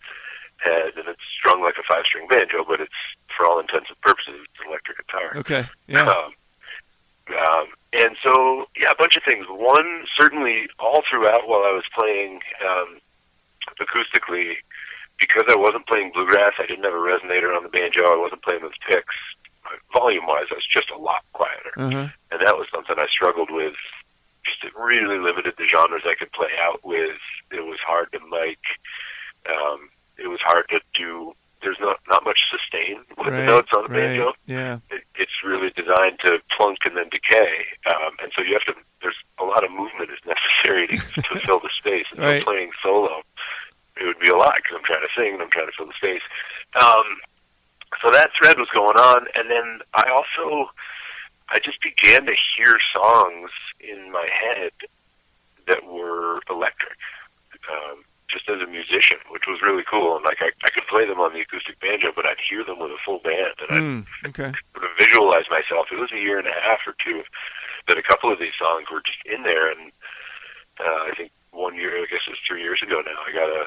head, 0.59 0.97
and 0.97 1.09
it's 1.09 1.21
strung 1.39 1.63
like 1.63 1.77
a 1.77 1.85
five 1.93 2.05
string 2.09 2.27
banjo, 2.29 2.65
but 2.67 2.81
it's 2.81 3.01
for 3.37 3.47
all 3.47 3.61
intents 3.61 3.89
and 3.89 4.01
purposes 4.01 4.41
it's 4.45 4.61
an 4.65 4.69
electric 4.69 4.97
guitar. 5.07 5.37
Okay. 5.37 5.69
Yeah. 5.87 6.09
Um, 6.09 6.33
um, 7.29 7.67
and 7.93 8.17
so, 8.23 8.67
yeah, 8.79 8.91
a 8.91 8.95
bunch 8.99 9.17
of 9.17 9.23
things. 9.27 9.47
One, 9.49 10.05
certainly, 10.19 10.69
all 10.79 11.03
throughout 11.11 11.49
while 11.49 11.65
I 11.65 11.73
was 11.73 11.85
playing 11.99 12.41
um, 12.65 13.01
acoustically, 13.81 14.55
because 15.19 15.45
I 15.51 15.57
wasn't 15.57 15.87
playing 15.87 16.13
bluegrass, 16.15 16.53
I 16.59 16.67
didn't 16.67 16.85
have 16.85 16.93
a 16.93 16.97
resonator 16.97 17.57
on 17.57 17.65
the 17.65 17.69
banjo. 17.69 18.05
I 18.05 18.17
wasn't 18.17 18.43
playing 18.43 18.63
with 18.63 18.73
picks. 18.89 19.17
Volume-wise, 19.93 20.47
I 20.51 20.55
was 20.55 20.67
just 20.73 20.91
a 20.91 20.99
lot 20.99 21.25
quieter, 21.33 21.73
Uh-huh. 21.77 22.09
and 22.31 22.41
that 22.41 22.57
was 22.57 22.67
something 22.75 22.97
I 22.99 23.07
struggled 23.11 23.51
with. 23.51 23.75
Just 24.45 24.63
it 24.65 24.73
really 24.79 25.19
limited 25.19 25.55
the 25.59 25.67
genres 25.67 26.03
I 26.07 26.15
could 26.15 26.31
play 26.33 26.51
out 26.61 26.85
with. 26.85 27.19
It 27.51 27.65
was 27.65 27.79
hard 27.87 28.13
to 28.13 28.21
mic. 28.31 28.59
Um, 29.49 29.89
it 30.19 30.29
was 30.29 30.41
hard 30.43 30.67
to 30.71 30.81
do. 30.95 31.35
There's 31.63 31.79
not 31.81 31.99
not 32.09 32.23
much 32.25 32.39
sustain 32.51 33.03
with 33.19 33.33
the 33.35 33.43
notes 33.45 33.71
on 33.75 33.85
the 33.85 33.89
right. 33.89 34.07
banjo 34.15 34.35
Yeah. 34.47 34.79
it, 34.91 35.03
it's 35.17 35.33
really 35.45 35.71
designed 35.75 36.19
to 36.25 36.39
plunk 36.57 36.79
and 36.85 36.97
then 36.97 37.09
decay, 37.11 37.67
um, 37.91 38.13
and 38.23 38.31
so 38.37 38.43
you 38.43 38.53
have 38.53 38.63
to. 38.71 38.75
There's 39.03 39.17
a 39.41 39.45
lot 39.45 39.65
of 39.65 39.71
movement 39.73 40.11
is 40.11 40.23
necessary 40.27 40.87
to, 40.89 40.97
to 41.23 41.41
fill 41.47 41.59
the 41.61 41.71
space. 41.77 42.07
And 42.13 42.21
Right. 42.21 42.43
so 42.43 42.45
playing 42.45 42.71
solo, 42.83 43.23
it 43.97 44.05
would 44.07 44.19
be 44.21 44.29
a 44.29 44.37
lot 44.37 44.55
because 44.63 44.77
I'm 44.79 44.85
trying 44.85 45.03
to 45.03 45.13
sing 45.17 45.33
and 45.35 45.43
I'm 45.43 45.51
trying 45.51 45.67
to 45.67 45.73
fill 45.77 45.87
the 45.87 45.97
space. 45.99 46.23
Um, 46.81 47.19
so 48.03 48.11
that 48.11 48.31
thread 48.41 48.59
was 48.59 48.69
going 48.75 48.97
on, 48.97 49.27
and 49.35 49.51
then 49.51 49.81
I 49.95 50.11
also, 50.11 50.71
I 51.49 51.59
just 51.61 51.79
began 51.83 52.27
to 52.27 52.35
hear 52.57 52.77
songs 52.93 53.51
in 53.81 54.11
my 54.13 54.29
head 54.31 54.73
that 55.69 55.85
were 55.85 56.41
electric. 56.51 56.99
Um, 57.71 58.05
just 58.29 58.49
as 58.51 58.61
a 58.61 58.67
musician, 58.67 59.19
which 59.31 59.45
was 59.47 59.63
really 59.63 59.85
cool, 59.89 60.17
and 60.17 60.25
like 60.25 60.39
I, 60.43 60.51
I 60.67 60.71
could 60.71 60.87
play 60.91 61.07
them 61.07 61.21
on 61.21 61.33
the 61.33 61.41
acoustic 61.41 61.79
banjo, 61.81 62.11
but 62.15 62.27
I'd 62.27 62.43
hear 62.51 62.65
them 62.65 62.79
with 62.81 62.91
a 62.91 62.99
full 63.05 63.21
band, 63.21 63.55
and 63.71 64.05
Mm, 64.05 64.07
okay. 64.27 64.51
sort 64.75 64.85
of 64.85 64.91
visualize 64.99 65.47
myself. 65.49 65.87
It 65.93 65.99
was 65.99 66.11
a 66.13 66.19
year 66.19 66.39
and 66.39 66.47
a 66.47 66.53
half 66.67 66.81
or 66.87 66.95
two 67.05 67.23
that 67.89 67.97
a 67.99 68.03
couple 68.03 68.31
of 68.33 68.39
these 68.41 68.55
songs 68.59 68.87
were 68.91 69.01
just 69.07 69.23
in 69.27 69.43
there, 69.45 69.71
and 69.71 69.93
uh, 70.81 71.07
I 71.07 71.15
think 71.17 71.31
one 71.53 71.77
year, 71.77 71.97
I 72.03 72.07
guess 72.11 72.27
it 72.27 72.31
was 72.35 72.43
three 72.47 72.63
years 72.63 72.83
ago 72.83 73.01
now, 73.07 73.19
I 73.27 73.33
got 73.33 73.49
a 73.49 73.67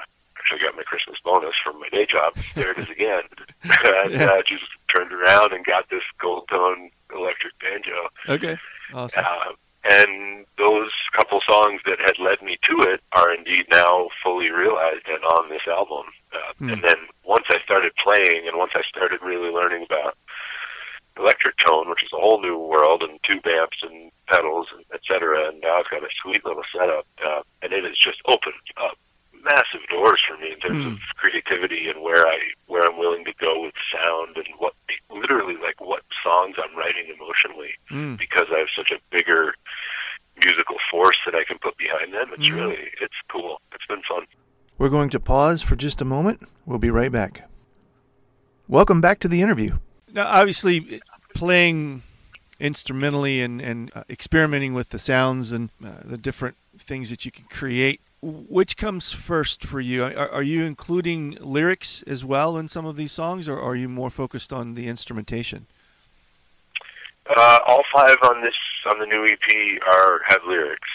actually 0.51 0.65
got 0.65 0.75
my 0.75 0.83
Christmas 0.83 1.17
bonus 1.23 1.53
from 1.63 1.79
my 1.79 1.89
day 1.89 2.05
job. 2.05 2.33
There 2.55 2.71
it 2.71 2.77
is 2.79 2.89
again, 2.89 3.21
and 3.63 4.13
Yeah. 4.13 4.25
uh, 4.25 4.41
just 4.47 4.63
turned 4.93 5.11
around 5.13 5.53
and 5.53 5.65
got 5.65 5.89
this 5.89 6.01
Gold 6.19 6.47
Tone 6.49 6.89
electric 7.15 7.53
banjo. 7.59 8.09
Okay. 8.27 8.57
Awesome. 8.93 9.23
Uh, 9.25 9.53
and 9.89 10.45
those 10.57 10.91
couple 11.15 11.39
songs 11.47 11.81
that 11.85 11.99
had 11.99 12.19
led 12.19 12.41
me 12.41 12.57
to 12.63 12.89
it 12.91 13.01
are 13.13 13.33
indeed 13.33 13.65
now 13.71 14.09
fully 14.23 14.49
realized 14.49 15.07
and 15.07 15.23
on 15.23 15.49
this 15.49 15.61
album. 15.67 16.05
Uh, 16.33 16.37
Hmm. 16.59 16.69
And 16.71 16.83
then 16.83 16.97
once 17.23 17.45
I 17.49 17.59
started 17.63 17.93
playing 18.03 18.45
and 18.47 18.57
once 18.57 18.71
I 18.75 18.81
started 18.89 19.21
really 19.21 19.49
learning 19.49 19.85
about 19.89 20.17
electric 21.17 21.55
tone, 21.57 21.89
which 21.89 22.03
is 22.03 22.09
a 22.13 22.19
whole 22.19 22.41
new 22.41 22.57
world, 22.57 23.01
and 23.03 23.19
tube 23.23 23.45
amps 23.47 23.77
and 23.81 24.11
pedals, 24.27 24.67
and 24.75 24.83
et 24.93 24.99
cetera, 25.07 25.47
and 25.49 25.61
now 25.61 25.77
I've 25.79 25.89
got 25.89 26.03
a 26.03 26.09
sweet 26.21 26.43
little 26.45 26.63
setup, 26.75 27.05
uh, 27.25 27.41
and 27.61 27.71
it 27.73 27.83
has 27.85 27.95
just 27.97 28.19
opened 28.25 28.55
up 28.77 28.97
massive 29.43 29.81
doors 29.89 30.19
for 30.27 30.37
me 30.37 30.51
in 30.53 30.59
terms 30.59 30.83
Hmm. 30.83 30.93
of 30.93 30.99
creativity 31.17 31.87
and 31.89 32.01
where 32.01 32.27
I 32.27 32.39
where 32.67 32.83
I'm 32.85 32.97
willing 32.97 33.25
to 33.25 33.33
go 33.39 33.61
with 33.63 33.73
sound 33.91 34.35
and 34.37 34.47
what 34.57 34.73
literally 35.09 35.55
like 35.61 35.79
what 35.81 36.03
songs 36.23 36.55
I'm 36.57 36.75
writing 36.77 37.07
emotionally 37.13 37.73
Mm. 37.89 38.17
because 38.17 38.45
I 38.53 38.59
have 38.59 38.67
such 38.75 38.91
a 38.91 38.99
bigger 39.11 39.55
musical 40.43 40.77
force 40.91 41.17
that 41.25 41.35
I 41.35 41.43
can 41.43 41.57
put 41.59 41.77
behind 41.77 42.13
them. 42.13 42.29
It's 42.33 42.47
Mhm. 42.47 42.55
really 42.55 42.89
it's 43.01 43.15
cool. 43.31 43.61
It's 43.73 43.85
been 43.87 44.01
fun. 44.03 44.25
We're 44.77 44.89
going 44.89 45.09
to 45.11 45.19
pause 45.19 45.61
for 45.61 45.75
just 45.75 46.01
a 46.01 46.05
moment. 46.05 46.47
We'll 46.65 46.79
be 46.79 46.89
right 46.91 47.11
back. 47.11 47.49
Welcome 48.67 49.01
back 49.01 49.19
to 49.21 49.27
the 49.27 49.41
interview. 49.41 49.79
Now, 50.13 50.27
obviously, 50.27 51.01
playing 51.33 52.03
instrumentally 52.59 53.41
and, 53.41 53.61
and 53.61 53.91
uh, 53.95 54.03
experimenting 54.09 54.73
with 54.73 54.89
the 54.89 54.99
sounds 54.99 55.51
and 55.51 55.69
uh, 55.83 56.01
the 56.03 56.17
different 56.17 56.55
things 56.77 57.09
that 57.09 57.25
you 57.25 57.31
can 57.31 57.45
create, 57.45 58.01
which 58.21 58.77
comes 58.77 59.11
first 59.11 59.63
for 59.65 59.79
you? 59.79 60.03
Are, 60.03 60.29
are 60.29 60.43
you 60.43 60.65
including 60.65 61.37
lyrics 61.39 62.03
as 62.03 62.25
well 62.25 62.57
in 62.57 62.67
some 62.67 62.85
of 62.85 62.95
these 62.95 63.11
songs, 63.11 63.47
or 63.47 63.59
are 63.59 63.75
you 63.75 63.87
more 63.87 64.09
focused 64.09 64.51
on 64.51 64.73
the 64.73 64.87
instrumentation? 64.87 65.67
Uh, 67.35 67.59
all 67.67 67.83
five 67.93 68.17
on 68.23 68.41
this 68.41 68.55
on 68.91 68.99
the 68.99 69.05
new 69.05 69.23
EP 69.23 69.81
are 69.87 70.21
have 70.27 70.41
lyrics. 70.47 70.89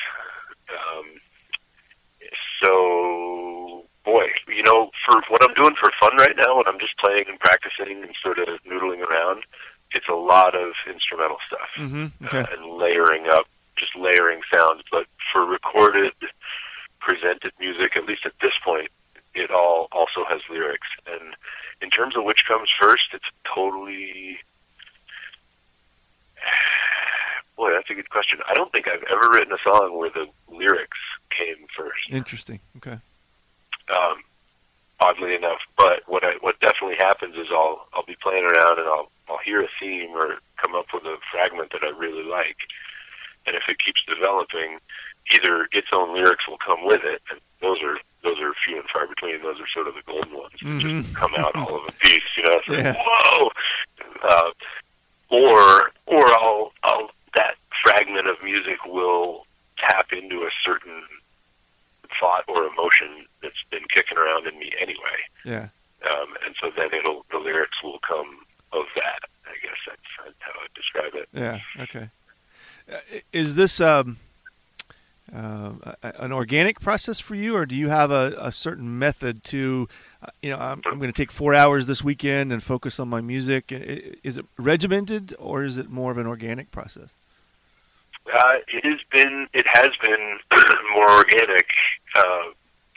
Um, 0.69 1.05
so 2.63 3.85
boy, 4.05 4.25
you 4.49 4.63
know, 4.63 4.91
for 5.07 5.21
what 5.29 5.43
I'm 5.43 5.55
doing 5.55 5.75
for 5.81 5.91
fun 6.01 6.17
right 6.17 6.37
now, 6.37 6.57
when 6.57 6.67
I'm 6.67 6.79
just 6.79 6.97
playing 6.99 7.25
and 7.29 7.39
practicing 7.41 8.03
and 8.03 8.15
sort 8.23 8.39
of 8.39 8.49
noodling 8.65 9.01
around, 9.01 9.43
it's 9.93 10.09
a 10.09 10.15
lot 10.15 10.55
of 10.55 10.73
instrumental 10.93 11.39
stuff. 11.47 11.69
Mm-hmm. 11.79 12.27
uh, 12.27 12.45
and 12.53 12.79
layering 12.79 13.27
up, 13.31 13.47
just 13.79 13.97
layering 13.97 14.41
sounds. 14.55 14.83
But 14.91 15.07
for 15.33 15.47
recorded, 15.47 16.13
presented 17.05 17.53
music, 17.61 17.97
at 17.97 18.07
least 18.07 18.25
at 18.25 18.33
this 18.41 18.53
point, 18.65 18.89
it 19.35 19.51
all 19.51 19.89
also 19.93 20.25
has 20.29 20.41
lyrics. 20.49 20.89
And 21.07 21.35
in 21.83 21.91
terms 21.91 22.17
of 22.17 22.25
which 22.25 22.45
comes 22.49 22.69
first, 22.81 23.09
it's 23.13 23.25
totally. 23.55 24.39
Boy, 27.57 27.71
that's 27.73 27.91
a 27.91 27.95
good 27.95 28.11
question. 28.11 28.41
I 28.49 28.55
don't 28.55 28.73
think 28.73 28.89
I've 28.89 29.05
ever 29.05 29.31
written 29.31 29.53
a 29.53 29.63
song 29.63 29.97
where 29.97 30.11
the 30.11 30.27
lyrics 30.49 30.99
came 31.31 31.67
first 31.77 32.11
Interesting. 32.11 32.59
Okay. 32.79 32.99
um, 33.89 34.17
oddly 35.01 35.35
enough. 35.35 35.61
But 35.77 36.03
what 36.07 36.25
I, 36.25 36.35
what 36.41 36.59
definitely 36.61 36.97
happens 36.99 37.37
is 37.37 37.47
I'll 37.53 37.87
I'll 37.95 38.07
be 38.07 38.17
playing 38.23 38.45
around 38.45 38.79
and 38.79 38.89
I'll 38.89 39.11
I'll 39.29 39.45
hear 39.45 39.63
a 39.63 39.69
theme 39.81 40.11
or 40.11 40.39
come 40.63 40.75
up 40.75 40.87
with 40.93 41.05
a 41.05 41.17
fragment 41.31 41.71
that 41.73 41.83
I 41.85 41.97
really 41.97 42.25
like, 42.25 42.57
and 43.47 43.55
if 43.55 43.63
it 43.69 43.77
keeps 43.85 44.03
developing, 44.09 44.79
either 45.33 45.69
its 45.73 45.89
own 45.95 46.15
lyrics 46.15 46.47
will 46.49 46.59
come 46.65 46.85
with 46.85 47.03
it, 47.05 47.23
and 47.31 47.41
those 47.61 47.79
are 47.83 47.97
those 48.23 48.39
are 48.41 48.53
few 48.67 48.77
and 48.79 48.89
far 48.93 49.07
between. 49.07 49.41
Those 49.43 49.61
are 49.61 49.69
sort 49.73 49.89
of 49.89 49.95
the 49.95 50.03
golden 50.07 50.33
ones 50.35 50.53
that 50.61 50.67
Mhm. 50.69 51.03
just 51.05 51.15
come 51.17 51.35
out 51.37 51.55
all 51.57 51.77
of 51.77 51.89
a 51.89 51.93
piece. 51.93 52.23
You 52.37 52.43
know, 52.45 52.53
it's 52.59 52.69
like, 52.69 52.97
whoa. 52.99 53.51
Uh, 54.23 54.51
or 55.31 55.91
or 56.07 56.27
I'll 56.29 56.73
I'll 56.85 57.11
that 57.37 57.55
fragment 57.83 58.27
of 58.29 58.37
music 58.43 58.79
will 58.87 59.47
tap 59.79 60.13
into 60.13 60.43
a 60.45 60.51
certain 60.65 61.03
thought 62.21 62.45
or 62.49 62.65
emotion 62.65 63.27
that's 63.43 63.63
been 63.71 63.83
kicking 63.95 64.17
around 64.19 64.47
in 64.47 64.59
me 64.59 64.73
anyway. 64.81 65.19
Yeah. 65.45 65.69
Um, 66.09 66.29
and 66.47 66.55
so 66.61 66.71
then 66.77 66.93
it'll 66.99 67.25
the 67.31 67.39
lyrics 67.39 67.83
will 67.83 67.99
come 68.07 68.39
of 68.73 68.85
that. 68.97 69.21
I 69.47 69.55
guess 69.63 69.77
that's, 69.87 70.01
that's 70.25 70.37
how 70.41 70.53
I 70.61 70.67
describe 70.75 71.15
it. 71.15 71.29
Yeah. 71.33 71.59
Okay. 71.83 72.09
Uh, 72.91 73.21
Is 73.33 73.55
this 73.55 73.81
um, 73.81 74.19
uh, 75.35 75.73
an 76.03 76.33
organic 76.33 76.81
process 76.81 77.19
for 77.19 77.35
you, 77.35 77.57
or 77.57 77.67
do 77.67 77.75
you 77.75 77.89
have 77.89 78.11
a, 78.11 78.37
a 78.39 78.53
certain 78.53 78.99
method 78.99 79.43
to, 79.45 79.89
uh, 80.23 80.29
you 80.43 80.51
know, 80.51 80.59
I'm, 80.59 80.81
I'm 80.87 80.99
going 80.99 81.13
to 81.13 81.17
take 81.17 81.33
four 81.33 81.55
hours 81.55 81.87
this 81.87 82.05
weekend 82.05 82.53
and 82.53 82.63
focus 82.63 83.01
on 83.01 83.09
my 83.09 83.21
music? 83.21 83.73
Is 83.73 84.37
it 84.37 84.47
regimented, 84.59 85.35
or 85.39 85.65
is 85.65 85.77
it 85.77 85.91
more 85.91 86.13
of 86.13 86.19
an 86.19 86.27
organic 86.27 86.71
process? 86.71 87.15
Uh, 88.33 88.55
it 88.69 88.85
has 88.85 89.01
been 89.13 89.47
it 89.53 89.67
has 89.71 89.91
been 90.03 90.39
more 90.95 91.11
organic 91.11 91.67
uh, 92.17 92.53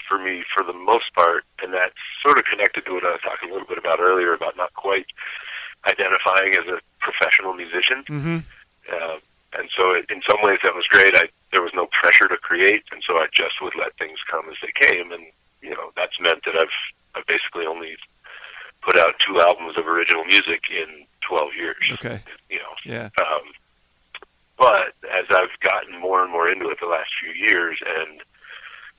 for 0.08 0.18
me 0.20 0.44
for 0.56 0.64
the 0.64 0.74
most 0.74 1.14
part, 1.16 1.44
and 1.62 1.74
that's 1.74 1.96
sort 2.24 2.38
of 2.38 2.46
connected 2.46 2.86
to 2.86 2.94
what 2.94 3.04
I 3.04 3.12
was 3.12 3.22
talking 3.24 3.50
a 3.50 3.52
little 3.52 3.68
bit 3.68 3.78
about 3.78 4.00
earlier 4.00 4.34
about 4.34 4.56
not 4.56 4.74
quite 4.76 5.08
identifying 5.90 6.54
as 6.54 6.68
a 6.68 6.80
professional 7.00 7.54
musician. 7.54 8.04
Mm-hmm. 8.08 8.38
And 9.54 9.70
so, 9.78 9.92
it, 9.92 10.06
in 10.10 10.22
some 10.30 10.40
ways, 10.44 10.60
that 10.64 10.76
was 10.76 10.86
great. 10.88 11.16
I 11.18 11.30
there 11.54 11.62
was 11.62 11.72
no 11.74 11.88
pressure 12.02 12.28
to 12.28 12.38
create, 12.38 12.84
and 12.92 13.02
so 13.08 13.16
I 13.16 13.28
just 13.34 13.62
would 13.62 13.74
let 13.80 13.96
things 13.98 14.20
come 14.30 14.50
as 14.50 14.58
they 14.62 14.74
came. 14.88 15.12
And 15.12 15.26
you 15.62 15.70
know, 15.72 15.92
that's 15.96 16.20
meant 16.20 16.44
that 16.46 16.56
I've 16.60 16.76
I've 17.16 17.26
basically 17.28 17.66
only 17.66 17.96
put 18.84 18.98
out 18.98 19.16
two 19.26 19.40
albums 19.42 19.78
of 19.78 19.88
original 19.88 20.24
music 20.26 20.62
in 20.70 21.06
12 21.28 21.50
years. 21.58 21.90
Okay. 21.94 22.22
You 22.50 22.60
know, 22.60 22.74
Yeah. 22.86 23.10
um, 23.20 23.42
but 24.58 24.94
as 25.12 25.26
I've 25.30 25.58
gotten 25.62 26.00
more 26.00 26.24
and 26.24 26.32
more 26.32 26.50
into 26.50 26.70
it 26.70 26.78
the 26.80 26.88
last 26.88 27.10
few 27.20 27.32
years 27.34 27.80
and 27.86 28.22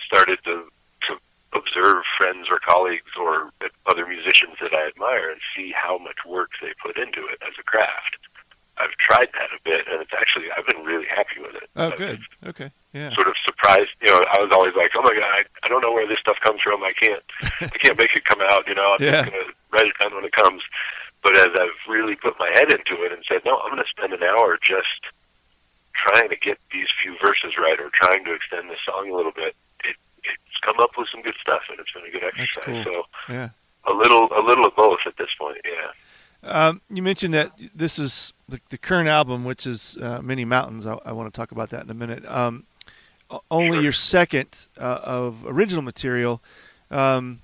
started 0.04 0.38
to, 0.44 0.64
to 1.08 1.16
observe 1.54 2.02
friends 2.18 2.48
or 2.50 2.58
colleagues 2.66 3.12
or 3.18 3.50
other 3.86 4.06
musicians 4.06 4.56
that 4.60 4.74
I 4.74 4.88
admire 4.88 5.30
and 5.30 5.40
see 5.56 5.72
how 5.74 5.96
much 5.98 6.18
work 6.26 6.50
they 6.60 6.72
put 6.84 6.96
into 6.98 7.26
it 7.26 7.38
as 7.46 7.54
a 7.58 7.62
craft, 7.62 8.18
I've 8.80 8.94
tried 8.98 9.28
that 9.34 9.50
a 9.54 9.60
bit, 9.64 9.86
and 9.90 10.00
it's 10.02 10.12
actually 10.16 10.46
I've 10.56 10.66
been 10.66 10.84
really 10.84 11.06
happy 11.06 11.40
with 11.40 11.54
it. 11.56 11.68
Oh, 11.76 11.90
I've 11.92 11.98
good. 11.98 12.20
Okay. 12.46 12.70
Yeah. 12.92 13.12
Sort 13.14 13.28
of 13.28 13.34
surprised, 13.44 13.90
you 14.00 14.08
know. 14.10 14.24
I 14.32 14.40
was 14.40 14.50
always 14.52 14.74
like, 14.74 14.90
"Oh 14.96 15.02
my 15.02 15.12
god, 15.14 15.24
I, 15.28 15.42
I 15.62 15.68
don't 15.68 15.82
know 15.82 15.92
where 15.92 16.06
this 16.08 16.18
stuff 16.20 16.36
comes 16.42 16.60
from. 16.62 16.82
I 16.82 16.92
can't, 17.00 17.22
I 17.60 17.76
can't 17.78 17.98
make 17.98 18.14
it 18.14 18.24
come 18.24 18.40
out." 18.40 18.66
You 18.66 18.74
know, 18.74 18.96
I'm 18.98 19.02
Yeah. 19.04 19.22
just 19.22 19.32
gonna 19.32 19.52
write 19.72 19.86
it 19.86 19.94
down 20.00 20.14
when 20.14 20.24
it 20.24 20.32
comes. 20.32 20.62
But 21.22 21.36
as 21.36 21.48
I've 21.58 21.76
really 21.88 22.14
put 22.14 22.38
my 22.38 22.48
head 22.54 22.70
into 22.70 23.02
it 23.04 23.12
and 23.12 23.22
said, 23.28 23.42
"No, 23.44 23.58
I'm 23.60 23.70
going 23.74 23.82
to 23.82 23.90
spend 23.90 24.12
an 24.14 24.22
hour 24.22 24.56
just 24.62 25.02
trying 25.94 26.28
to 26.30 26.36
get 26.36 26.58
these 26.72 26.86
few 27.02 27.16
verses 27.24 27.58
right, 27.58 27.78
or 27.80 27.90
trying 27.92 28.24
to 28.24 28.32
extend 28.32 28.70
the 28.70 28.76
song 28.86 29.10
a 29.10 29.14
little 29.14 29.32
bit," 29.32 29.54
it, 29.84 29.96
it's 30.24 30.58
come 30.62 30.78
up 30.80 30.90
with 30.96 31.08
some 31.10 31.22
good 31.22 31.34
stuff, 31.40 31.62
and 31.70 31.78
it's 31.80 31.90
been 31.92 32.04
a 32.06 32.10
good 32.10 32.24
exercise. 32.24 32.64
cool. 32.64 32.84
So 32.84 33.04
Yeah. 33.32 33.48
a 33.84 33.92
little 33.92 34.28
a 34.32 34.40
little 34.42 34.64
of 34.66 34.74
both 34.76 35.00
at 35.06 35.16
this 35.16 35.30
point. 35.38 35.58
Yeah. 35.64 35.90
Um, 36.42 36.80
you 36.88 37.02
mentioned 37.02 37.34
that 37.34 37.52
this 37.74 37.98
is 37.98 38.32
the, 38.48 38.60
the 38.70 38.78
current 38.78 39.08
album, 39.08 39.44
which 39.44 39.66
is 39.66 39.96
uh, 40.00 40.20
Many 40.22 40.44
Mountains. 40.44 40.86
I, 40.86 40.98
I, 41.04 41.12
want 41.12 41.32
to 41.32 41.36
talk 41.36 41.50
about 41.50 41.70
that 41.70 41.82
in 41.84 41.90
a 41.90 41.94
minute. 41.94 42.24
Um, 42.26 42.64
only 43.50 43.76
sure. 43.76 43.82
your 43.82 43.92
second 43.92 44.66
uh, 44.78 45.00
of 45.02 45.44
original 45.46 45.82
material. 45.82 46.40
Um, 46.90 47.40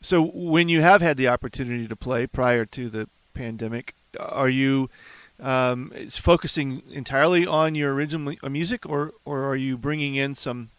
so 0.00 0.22
when 0.22 0.68
you 0.68 0.80
have 0.80 1.02
had 1.02 1.16
the 1.16 1.28
opportunity 1.28 1.86
to 1.86 1.96
play 1.96 2.26
prior 2.26 2.64
to 2.64 2.88
the 2.88 3.08
pandemic, 3.34 3.94
are 4.18 4.48
you 4.48 4.88
um, 5.38 5.92
focusing 6.10 6.82
entirely 6.90 7.46
on 7.46 7.74
your 7.74 7.94
original 7.94 8.34
music, 8.48 8.88
or 8.88 9.12
or 9.24 9.44
are 9.44 9.56
you 9.56 9.76
bringing 9.76 10.14
in 10.14 10.34
some 10.34 10.70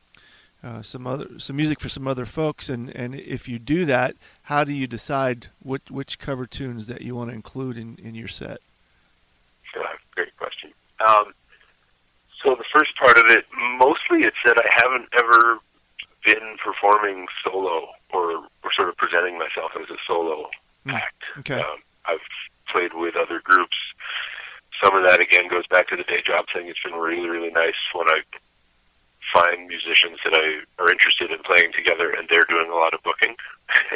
uh, 0.64 0.82
some 0.82 1.08
other 1.08 1.28
some 1.40 1.56
music 1.56 1.80
for 1.80 1.90
some 1.90 2.08
other 2.08 2.26
folks? 2.26 2.70
And, 2.70 2.90
and 2.96 3.16
if 3.16 3.48
you 3.48 3.60
do 3.60 3.86
that, 3.86 4.16
how 4.44 4.64
do 4.64 4.74
you 4.74 4.88
decide 4.88 5.48
which 5.62 5.90
which 5.90 6.20
cover 6.20 6.46
tunes 6.46 6.88
that 6.88 7.02
you 7.02 7.16
want 7.16 7.30
to 7.30 7.36
include 7.36 7.78
in, 7.78 7.98
in 8.04 8.16
your 8.16 8.28
set? 8.28 8.60
great 10.16 10.36
question. 10.38 10.72
Um, 11.00 11.34
so 12.44 12.56
the 12.56 12.66
first 12.74 12.92
part 12.98 13.18
of 13.18 13.26
it, 13.28 13.46
mostly 13.78 14.22
it's 14.22 14.38
that 14.46 14.58
I 14.58 14.70
haven't 14.84 15.08
ever 15.20 15.60
been 16.26 16.58
performing 16.64 17.28
solo 17.44 17.90
or, 18.14 18.46
or 18.64 18.74
sort 18.76 18.90
of 18.90 18.98
presenting 18.98 19.38
myself 19.38 19.72
as 19.80 19.90
a 19.90 19.98
solo 20.08 20.50
mm. 20.86 20.94
act. 20.94 21.24
Okay. 21.40 21.60
Um, 21.60 21.80
I've 22.06 22.20
played 22.72 22.94
with 22.94 23.16
other 23.16 23.42
groups. 23.44 23.78
Some 24.84 24.96
of 24.96 25.06
that 25.06 25.20
again 25.20 25.48
goes 25.50 25.68
back 25.68 25.88
to 25.90 25.96
the 25.96 26.04
day 26.04 26.22
job 26.26 26.46
thing. 26.54 26.68
It's 26.68 26.82
been 26.84 27.00
really, 27.00 27.30
really 27.30 27.52
nice 27.52 27.78
when 27.94 28.08
I 28.10 28.22
find 29.30 29.68
musicians 29.68 30.18
that 30.26 30.34
I 30.34 30.66
are 30.82 30.90
interested 30.90 31.32
in 31.32 31.40
playing 31.46 31.72
together, 31.78 32.12
and 32.12 32.28
they're 32.30 32.50
doing 32.50 32.70
a 32.72 32.76
lot 32.76 32.94
of 32.94 33.02
booking. 33.04 33.36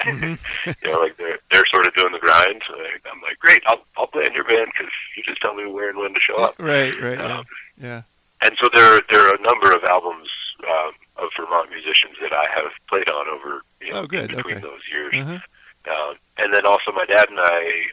Mm-hmm. 0.05 0.36
you 0.86 0.91
know, 0.91 1.00
like 1.00 1.17
they're 1.17 1.39
they're 1.51 1.67
sort 1.74 1.88
of 1.88 1.94
doing 1.96 2.13
the 2.13 2.22
grind. 2.22 2.62
So 2.67 2.75
I'm 2.77 3.22
like, 3.22 3.39
great, 3.39 3.62
I'll 3.67 3.84
I'll 3.98 4.08
play 4.08 4.24
in 4.27 4.34
your 4.34 4.46
band 4.46 4.72
because 4.72 4.91
you 5.17 5.24
just 5.24 5.41
tell 5.41 5.55
me 5.55 5.65
where 5.65 5.89
and 5.89 6.00
when 6.00 6.13
to 6.13 6.22
show 6.22 6.38
up. 6.38 6.55
Right, 6.60 6.94
right, 7.01 7.20
um, 7.20 7.46
yeah. 7.82 8.03
And 8.41 8.55
so 8.62 8.70
there 8.74 9.01
there 9.10 9.25
are 9.27 9.36
a 9.36 9.41
number 9.41 9.74
of 9.74 9.84
albums 9.84 10.29
um, 10.63 10.94
of 11.17 11.29
Vermont 11.38 11.70
musicians 11.70 12.15
that 12.22 12.34
I 12.34 12.46
have 12.53 12.72
played 12.89 13.10
on 13.10 13.27
over 13.27 13.62
you 13.82 13.91
know, 13.91 14.01
oh, 14.01 14.08
good. 14.08 14.29
between 14.29 14.58
okay. 14.58 14.62
those 14.62 14.84
years. 14.91 15.13
Uh-huh. 15.15 15.39
Um, 15.86 16.15
and 16.38 16.53
then 16.53 16.65
also 16.65 16.91
my 16.91 17.05
dad 17.05 17.29
and 17.29 17.39
I, 17.39 17.86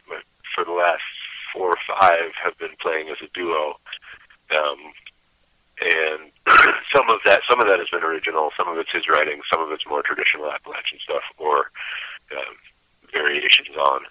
for 0.55 0.65
the 0.65 0.71
last 0.71 1.05
four 1.53 1.69
or 1.69 1.81
five, 1.87 2.33
have 2.43 2.57
been 2.57 2.75
playing 2.81 3.09
as 3.09 3.17
a 3.21 3.29
duo. 3.33 3.77
Um, 4.51 4.77
and 5.83 6.31
some 6.95 7.09
of 7.09 7.19
that 7.25 7.41
some 7.49 7.59
of 7.59 7.67
that 7.67 7.79
has 7.79 7.89
been 7.91 8.03
original, 8.03 8.49
some 8.55 8.67
of 8.67 8.77
it's 8.77 8.91
his 8.91 9.07
writing, 9.07 9.41
some 9.51 9.61
of 9.61 9.71
it's 9.71 9.83
more 9.87 10.01
traditional 10.03 10.51
Appalachian 10.51 10.99
stuff 11.03 11.23
or 11.37 11.71
um, 12.31 12.55
variations 13.11 13.75
on. 13.77 14.01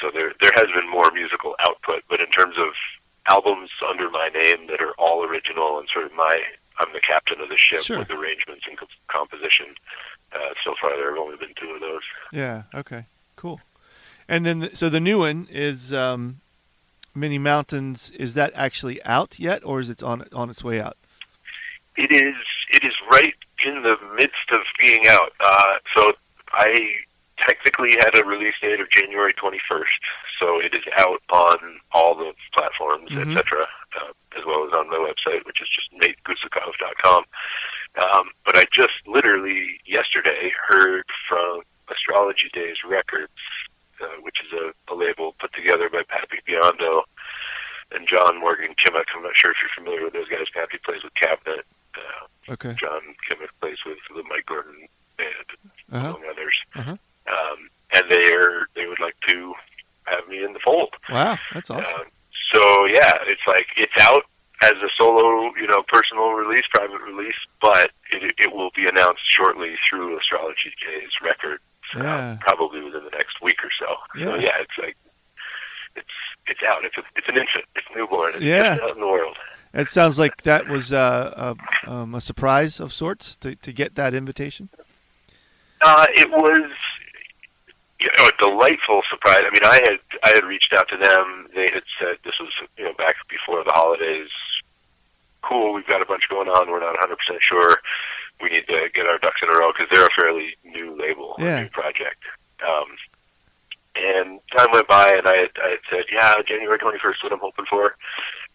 So 0.00 0.10
there 0.12 0.34
there 0.42 0.52
has 0.56 0.66
been 0.74 0.90
more 0.90 1.10
musical 1.10 1.54
output, 1.60 2.02
but 2.08 2.20
in 2.20 2.28
terms 2.28 2.56
of 2.58 2.74
albums 3.28 3.70
under 3.88 4.10
my 4.10 4.28
name 4.28 4.66
that 4.68 4.80
are 4.80 4.94
all 4.98 5.24
original 5.24 5.78
and 5.78 5.88
sort 5.92 6.06
of 6.06 6.12
my 6.14 6.42
I'm 6.78 6.92
the 6.92 7.00
captain 7.00 7.40
of 7.40 7.48
the 7.48 7.56
ship 7.56 7.82
sure. 7.82 7.98
with 7.98 8.10
arrangements 8.10 8.64
and 8.68 8.76
comp- 8.76 8.90
composition. 9.08 9.66
Uh, 10.32 10.52
so 10.64 10.74
far, 10.80 10.96
there 10.96 11.10
have 11.10 11.18
only 11.18 11.36
been 11.36 11.54
two 11.58 11.70
of 11.70 11.80
those. 11.80 12.02
Yeah. 12.32 12.64
Okay. 12.74 13.06
Cool. 13.36 13.60
And 14.28 14.44
then, 14.44 14.74
so 14.74 14.88
the 14.88 15.00
new 15.00 15.18
one 15.18 15.48
is 15.50 15.92
um, 15.92 16.40
Many 17.16 17.38
Mountains. 17.38 18.10
Is 18.10 18.34
that 18.34 18.52
actually 18.54 19.02
out 19.04 19.38
yet, 19.38 19.64
or 19.64 19.80
is 19.80 19.90
it 19.90 20.02
on 20.02 20.26
on 20.32 20.50
its 20.50 20.62
way 20.62 20.80
out? 20.80 20.96
It 21.96 22.12
is. 22.12 22.36
It 22.70 22.84
is 22.84 22.94
right 23.10 23.34
in 23.64 23.82
the 23.82 23.96
midst 24.16 24.50
of 24.52 24.60
being 24.78 25.06
out. 25.06 25.32
Uh, 25.40 25.74
so 25.94 26.12
I 26.52 26.74
technically 27.40 27.92
had 28.00 28.16
a 28.18 28.24
release 28.24 28.54
date 28.60 28.80
of 28.80 28.90
January 28.90 29.34
21st, 29.34 30.00
so 30.40 30.60
it 30.60 30.74
is 30.74 30.82
out 30.98 31.20
on 31.30 31.56
all 31.92 32.14
the 32.14 32.32
platforms, 32.56 33.10
mm-hmm. 33.10 33.30
etc., 33.30 33.66
uh, 34.00 34.12
as 34.38 34.44
well 34.46 34.66
as 34.66 34.72
on 34.72 34.88
my 34.88 34.96
website, 34.96 35.44
which 35.46 35.60
is 35.60 35.68
just 35.68 35.92
nategusakov.com. 35.94 37.24
Um, 37.96 38.28
but 38.44 38.56
I 38.56 38.64
just 38.72 38.92
literally 39.06 39.80
yesterday 39.86 40.52
heard 40.68 41.04
from 41.28 41.62
Astrology 41.88 42.50
Days 42.52 42.76
Records, 42.86 43.32
uh, 44.02 44.20
which 44.20 44.36
is 44.44 44.52
a, 44.52 44.92
a 44.92 44.94
label 44.94 45.34
put 45.40 45.52
together 45.54 45.88
by 45.88 46.02
Pappy 46.08 46.38
Biondo 46.46 47.02
and 47.92 48.06
John 48.08 48.40
Morgan 48.40 48.74
Kimock. 48.84 49.06
I'm 49.14 49.22
not 49.22 49.36
sure 49.36 49.50
if 49.50 49.56
you're 49.62 49.76
familiar 49.76 50.04
with 50.04 50.12
those 50.12 50.28
guys. 50.28 50.46
Pappy 50.52 50.78
plays 50.84 51.02
with 51.02 51.14
Cabinet. 51.14 51.64
Uh, 51.94 52.52
okay. 52.52 52.74
John 52.78 53.02
Kimock 53.28 53.50
plays 53.60 53.78
with 53.86 53.98
the 54.14 54.22
Mike 54.28 54.46
Gordon 54.46 54.88
Band, 55.16 55.48
uh-huh. 55.92 56.08
among 56.08 56.22
others. 56.30 56.56
Uh-huh. 56.74 56.96
Um, 57.26 57.58
and 57.94 58.04
they 58.10 58.34
are 58.34 58.68
they 58.74 58.86
would 58.86 59.00
like 59.00 59.16
to 59.28 59.54
have 60.04 60.26
me 60.28 60.44
in 60.44 60.52
the 60.52 60.60
fold. 60.64 60.90
Wow, 61.10 61.38
that's 61.54 61.70
awesome. 61.70 62.00
Um, 62.00 62.06
so 62.52 62.86
yeah, 62.86 63.12
it's 63.26 63.42
like 63.46 63.66
it's 63.76 63.92
out 64.00 64.24
as 64.62 64.72
a 64.72 64.88
solo, 64.96 65.52
you 65.56 65.66
know, 65.66 65.82
personal 65.88 66.30
release, 66.32 66.64
private 66.72 67.00
release, 67.02 67.36
but 67.60 67.90
it, 68.10 68.32
it 68.38 68.54
will 68.54 68.70
be 68.74 68.86
announced 68.86 69.22
shortly 69.28 69.74
through 69.88 70.18
Astrology 70.18 70.72
Days 70.80 71.10
Records, 71.22 71.62
uh, 71.94 72.02
yeah. 72.02 72.16
uh, 72.16 72.36
probably 72.40 72.82
within 72.82 73.04
the 73.04 73.10
next 73.10 73.42
week 73.42 73.58
or 73.62 73.70
so. 73.78 73.96
Yeah. 74.18 74.24
So 74.24 74.34
yeah, 74.36 74.56
it's 74.60 74.78
like 74.78 74.96
it's 75.96 76.16
it's 76.48 76.60
out. 76.68 76.84
It's 76.84 76.96
a, 76.96 77.02
it's 77.16 77.28
an 77.28 77.36
infant. 77.36 77.64
It's 77.74 77.86
newborn. 77.94 78.34
It's 78.34 78.44
yeah. 78.44 78.78
out 78.82 78.94
in 78.94 79.00
the 79.00 79.06
world. 79.06 79.36
It 79.74 79.88
sounds 79.88 80.18
like 80.18 80.42
that 80.42 80.68
was 80.68 80.92
uh, 80.92 81.54
a, 81.86 81.90
um, 81.90 82.14
a 82.14 82.20
surprise 82.20 82.80
of 82.80 82.92
sorts 82.92 83.36
to 83.36 83.56
to 83.56 83.72
get 83.72 83.94
that 83.96 84.14
invitation. 84.14 84.68
Uh, 85.82 86.06
it 86.14 86.30
was 86.30 86.70
you 88.00 88.08
know, 88.18 88.28
a 88.28 88.32
delightful 88.38 89.02
surprise. 89.10 89.42
I 89.44 89.50
mean, 89.50 89.64
I 89.64 89.80
had 89.84 90.00
I 90.22 90.34
had 90.34 90.44
reached 90.44 90.72
out 90.72 90.88
to 90.88 90.96
them. 90.96 91.48
They 91.54 91.68
had 91.72 91.82
said 91.98 92.16
this 92.24 92.34
was 92.40 92.52
you 92.76 92.84
know 92.84 92.92
back 92.94 93.16
before 93.28 93.64
the 93.64 93.72
holidays. 93.72 94.28
Cool, 95.42 95.72
we've 95.72 95.86
got 95.86 96.02
a 96.02 96.06
bunch 96.06 96.22
going 96.28 96.48
on. 96.48 96.70
We're 96.70 96.80
not 96.80 96.98
100 96.98 97.16
percent 97.16 97.40
sure. 97.42 97.78
We 98.40 98.50
need 98.50 98.66
to 98.68 98.88
get 98.94 99.06
our 99.06 99.18
ducks 99.18 99.40
in 99.42 99.48
a 99.48 99.58
row 99.58 99.72
because 99.72 99.88
they're 99.90 100.06
a 100.06 100.10
fairly 100.18 100.56
new 100.64 100.96
label, 100.98 101.36
yeah. 101.38 101.58
a 101.58 101.62
new 101.62 101.70
project. 101.70 102.20
Um, 102.60 102.88
and 103.96 104.40
time 104.56 104.68
went 104.72 104.88
by, 104.88 105.10
and 105.10 105.26
I 105.26 105.36
had, 105.36 105.52
I 105.62 105.68
had 105.76 105.84
said, 105.90 106.04
yeah, 106.12 106.34
January 106.46 106.78
21st, 106.78 107.22
what 107.22 107.32
I'm 107.32 107.40
hoping 107.40 107.66
for. 107.68 107.96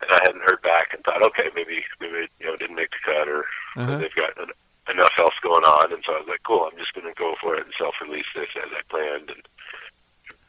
And 0.02 0.12
I 0.12 0.20
hadn't 0.24 0.44
heard 0.46 0.62
back, 0.62 0.94
and 0.94 1.04
thought, 1.04 1.26
okay, 1.26 1.50
maybe 1.56 1.84
maybe 2.00 2.26
it, 2.26 2.32
you 2.40 2.48
know 2.48 2.56
didn't 2.56 2.76
make 2.76 2.90
the 2.90 3.02
cut, 3.06 3.28
or 3.28 3.46
uh-huh. 3.78 3.98
they've 3.98 4.16
got 4.16 4.38
an, 4.42 4.50
enough 4.90 5.14
else 5.20 5.38
going 5.44 5.64
on, 5.64 5.94
and 5.94 6.04
so 6.06 6.14
I 6.14 6.20
was 6.20 6.30
like, 6.30 6.44
cool, 6.44 6.66
I'm 6.66 6.78
just 6.78 6.94
going 6.94 7.08
to 7.08 7.18
go 7.18 7.36
for 7.42 7.56
it 7.56 7.66
and 7.66 7.74
self-release 7.78 8.30
this 8.36 8.50
as 8.58 8.72
I 8.74 8.82
planned 8.90 9.30
and 9.30 9.44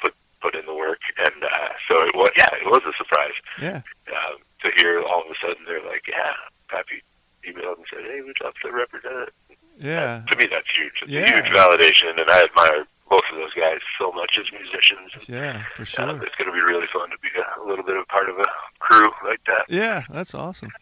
put 0.00 0.14
put 0.40 0.54
in 0.54 0.66
the 0.66 0.74
work. 0.74 1.00
And 1.18 1.44
uh, 1.44 1.72
so 1.88 2.00
it 2.00 2.14
was, 2.14 2.30
yeah, 2.36 2.50
it 2.56 2.66
was 2.66 2.82
a 2.88 2.96
surprise. 2.96 3.36
Yeah. 3.60 3.80
Um, 4.08 4.40
to 4.64 4.70
hear 4.76 5.02
all 5.02 5.22
of 5.22 5.30
a 5.30 5.38
sudden 5.42 5.64
they're 5.66 5.84
like, 5.84 6.06
yeah, 6.08 6.32
Pappy 6.68 7.02
emailed 7.46 7.76
and 7.76 7.86
said, 7.90 8.04
hey, 8.06 8.22
we'd 8.22 8.38
love 8.42 8.54
to 8.62 8.70
represent 8.70 9.28
it. 9.28 9.34
Yeah. 9.78 10.22
Uh, 10.22 10.30
to 10.30 10.36
me, 10.36 10.46
that's 10.50 10.70
huge. 10.70 10.94
It's 11.02 11.10
yeah. 11.10 11.26
a 11.26 11.42
huge 11.42 11.50
validation, 11.50 12.20
and 12.20 12.30
I 12.30 12.44
admire 12.44 12.86
both 13.12 13.24
of 13.30 13.36
those 13.36 13.52
guys 13.52 13.78
so 13.98 14.10
much 14.12 14.38
as 14.38 14.46
musicians. 14.50 15.28
Yeah, 15.28 15.64
for 15.76 15.84
sure. 15.84 16.08
Uh, 16.08 16.14
it's 16.22 16.34
going 16.36 16.46
to 16.46 16.52
be 16.52 16.62
really 16.62 16.86
fun 16.90 17.10
to 17.10 17.18
be 17.18 17.28
a, 17.38 17.62
a 17.62 17.64
little 17.68 17.84
bit 17.84 17.96
of 17.96 18.04
a 18.04 18.06
part 18.06 18.30
of 18.30 18.38
a 18.38 18.44
crew 18.78 19.10
like 19.22 19.40
that. 19.46 19.66
Yeah, 19.68 20.04
that's 20.10 20.34
awesome. 20.34 20.72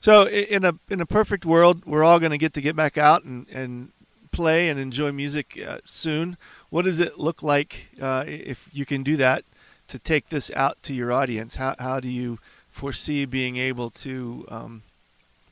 So 0.00 0.26
in 0.26 0.64
a 0.64 0.74
in 0.88 1.02
a 1.02 1.06
perfect 1.06 1.44
world, 1.44 1.84
we're 1.84 2.02
all 2.02 2.18
going 2.18 2.32
to 2.32 2.38
get 2.38 2.54
to 2.54 2.62
get 2.62 2.74
back 2.74 2.96
out 2.96 3.24
and, 3.24 3.46
and 3.50 3.90
play 4.32 4.70
and 4.70 4.80
enjoy 4.80 5.12
music 5.12 5.60
uh, 5.62 5.78
soon. 5.84 6.38
What 6.70 6.86
does 6.86 7.00
it 7.00 7.18
look 7.18 7.42
like 7.42 7.88
uh, 8.00 8.24
if 8.26 8.70
you 8.72 8.86
can 8.86 9.02
do 9.02 9.18
that 9.18 9.44
to 9.88 9.98
take 9.98 10.30
this 10.30 10.50
out 10.56 10.82
to 10.84 10.94
your 10.94 11.12
audience? 11.12 11.56
How 11.56 11.76
how 11.78 12.00
do 12.00 12.08
you 12.08 12.38
foresee 12.70 13.26
being 13.26 13.58
able 13.58 13.90
to 13.90 14.46
um, 14.48 14.82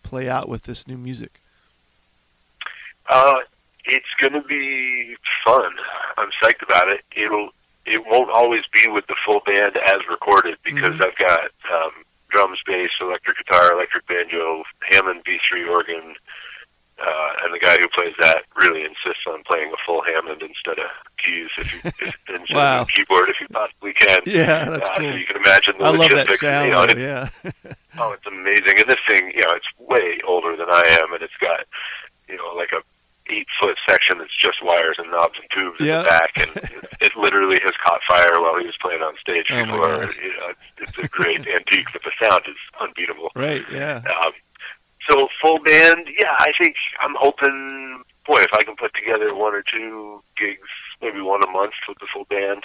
play 0.02 0.30
out 0.30 0.48
with 0.48 0.62
this 0.62 0.88
new 0.88 0.96
music? 0.96 1.42
Uh, 3.06 3.40
it's 3.84 4.06
going 4.20 4.32
to 4.34 4.42
be 4.46 5.16
fun. 5.44 5.70
I'm 6.16 6.28
psyched 6.42 6.62
about 6.62 6.88
it. 6.88 7.00
It'll 7.16 7.50
it 7.84 8.04
won't 8.06 8.30
always 8.30 8.62
be 8.72 8.88
with 8.90 9.06
the 9.08 9.16
full 9.26 9.40
band 9.44 9.76
as 9.76 9.98
recorded 10.08 10.56
because 10.64 10.94
Mhm. 10.94 11.04
I've 11.04 11.18
got 11.18 11.50
um, 11.72 11.90
drums, 12.30 12.60
bass, 12.64 12.90
electric 13.00 13.38
guitar, 13.38 13.72
electric 13.72 14.06
banjo, 14.06 14.62
Hammond 14.90 15.24
B3 15.24 15.68
organ, 15.68 16.14
uh, 17.04 17.28
and 17.42 17.52
the 17.52 17.58
guy 17.58 17.76
who 17.80 17.88
plays 17.88 18.14
that 18.20 18.44
really 18.54 18.82
insists 18.82 19.24
on 19.26 19.42
playing 19.50 19.72
a 19.72 19.76
full 19.84 20.00
Hammond 20.06 20.42
instead 20.42 20.78
of 20.78 20.90
keys 21.18 21.48
if 21.58 21.72
you 21.72 21.80
if, 22.06 22.14
instead 22.28 22.54
Wow. 22.56 22.82
of 22.82 22.88
keyboard 22.88 23.28
if 23.28 23.40
you 23.40 23.48
possibly 23.48 23.94
can. 23.94 24.20
Yeah, 24.26 24.64
that's 24.66 24.88
uh, 24.88 24.98
cool. 24.98 25.10
So 25.10 25.16
you 25.16 25.26
can 25.26 25.36
imagine 25.38 25.74
the 25.78 25.84
I 25.84 25.90
love 25.90 26.10
that 26.10 26.38
sound. 26.38 26.66
you 26.66 26.72
know, 26.72 26.86
though, 26.86 27.00
yeah. 27.00 27.28
Oh, 27.98 28.12
it's 28.12 28.26
amazing. 28.26 28.78
And 28.78 28.88
this 28.88 29.02
thing, 29.08 29.32
you 29.34 29.42
know, 29.42 29.52
it's 29.54 29.66
way 29.78 30.20
older 30.24 30.56
than 30.56 30.70
I 30.70 30.82
am, 31.02 31.12
and 31.12 31.22
it's 31.22 31.36
got, 31.40 31.66
you 32.28 32.36
know, 32.36 32.54
like 32.56 32.70
a 32.72 32.80
eight 33.32 33.46
foot 33.60 33.76
section 33.88 34.18
that's 34.18 34.36
just 34.38 34.62
wires 34.62 34.96
and 34.98 35.10
knobs 35.10 35.34
and 35.40 35.48
tubes 35.54 35.80
in 35.80 35.86
the 35.86 36.04
back, 36.04 36.30
and 36.36 36.50
it, 36.56 36.84
it 37.00 37.12
literally 37.16 37.58
has 37.62 37.72
caught 37.84 38.00
fire 38.08 38.40
while 38.40 38.58
he 38.58 38.66
was 38.66 38.76
playing 38.80 39.02
on 39.02 39.14
stage 39.20 39.46
Oh, 39.50 39.58
before. 39.64 40.04
You 40.22 40.32
know, 40.36 40.52
it's, 40.78 40.90
it's 40.90 40.98
a 40.98 41.08
great 41.08 41.38
antique, 41.56 41.88
but 41.92 42.02
the 42.04 42.12
sound 42.22 42.42
is 42.48 42.56
unbeatable. 42.80 43.30
right. 43.34 43.64
Yeah. 43.72 44.02
Um, 44.24 44.32
so 45.10 45.26
full 45.40 45.58
band, 45.58 46.06
yeah, 46.18 46.36
I 46.38 46.52
think 46.60 46.76
I'm 47.00 47.14
hoping 47.18 48.02
boy, 48.26 48.38
if 48.40 48.52
I 48.54 48.62
can 48.62 48.76
put 48.76 48.92
together 48.94 49.34
one 49.34 49.52
or 49.54 49.64
two 49.66 50.22
gigs, 50.38 50.68
maybe 51.00 51.20
one 51.20 51.42
a 51.42 51.50
month 51.50 51.72
with 51.88 51.98
the 51.98 52.06
full 52.14 52.24
band, 52.30 52.62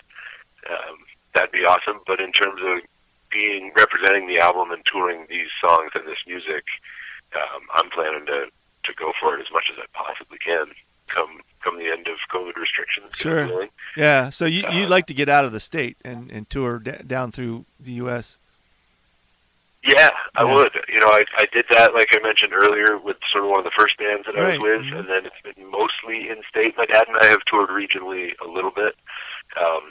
um, 0.69 0.97
that'd 1.33 1.51
be 1.51 1.65
awesome. 1.65 1.99
But 2.05 2.19
in 2.19 2.31
terms 2.31 2.61
of 2.63 2.79
being 3.31 3.71
representing 3.75 4.27
the 4.27 4.37
album 4.39 4.69
and 4.71 4.83
touring 4.85 5.25
these 5.29 5.47
songs 5.59 5.91
and 5.95 6.05
this 6.07 6.19
music, 6.27 6.63
um, 7.35 7.61
I'm 7.73 7.89
planning 7.89 8.25
to 8.27 8.45
to 8.87 8.93
go 8.93 9.11
for 9.19 9.37
it 9.37 9.41
as 9.41 9.47
much 9.53 9.65
as 9.71 9.77
I 9.79 9.85
possibly 9.93 10.37
can. 10.37 10.67
Come 11.07 11.39
come 11.63 11.77
the 11.77 11.89
end 11.89 12.07
of 12.07 12.17
COVID 12.31 12.55
restrictions. 12.55 13.13
Sure. 13.13 13.67
Yeah. 13.95 14.29
So 14.29 14.45
you 14.45 14.63
you'd 14.71 14.87
uh, 14.87 14.89
like 14.89 15.07
to 15.07 15.13
get 15.13 15.29
out 15.29 15.45
of 15.45 15.51
the 15.51 15.59
state 15.59 15.97
and 16.03 16.31
and 16.31 16.49
tour 16.49 16.79
d- 16.79 17.03
down 17.05 17.31
through 17.31 17.65
the 17.79 17.93
U.S. 18.03 18.37
Yeah, 19.83 20.09
I 20.35 20.43
yeah. 20.43 20.53
would. 20.53 20.71
You 20.89 20.99
know, 20.99 21.07
I 21.07 21.23
I 21.37 21.45
did 21.53 21.65
that 21.69 21.93
like 21.93 22.09
I 22.11 22.19
mentioned 22.21 22.51
earlier 22.53 22.97
with 22.97 23.17
sort 23.31 23.45
of 23.45 23.49
one 23.49 23.59
of 23.59 23.65
the 23.65 23.77
first 23.77 23.97
bands 23.97 24.25
that 24.25 24.35
right. 24.35 24.55
I 24.55 24.57
was 24.57 24.59
with, 24.59 24.81
mm-hmm. 24.81 24.97
and 24.97 25.07
then 25.07 25.25
it's 25.25 25.41
been 25.43 25.71
mostly 25.71 26.29
in 26.29 26.41
state. 26.49 26.75
My 26.77 26.85
dad 26.85 27.07
and 27.07 27.17
I 27.17 27.25
have 27.27 27.39
toured 27.47 27.69
regionally 27.69 28.33
a 28.43 28.47
little 28.47 28.71
bit, 28.71 28.95
um, 29.55 29.83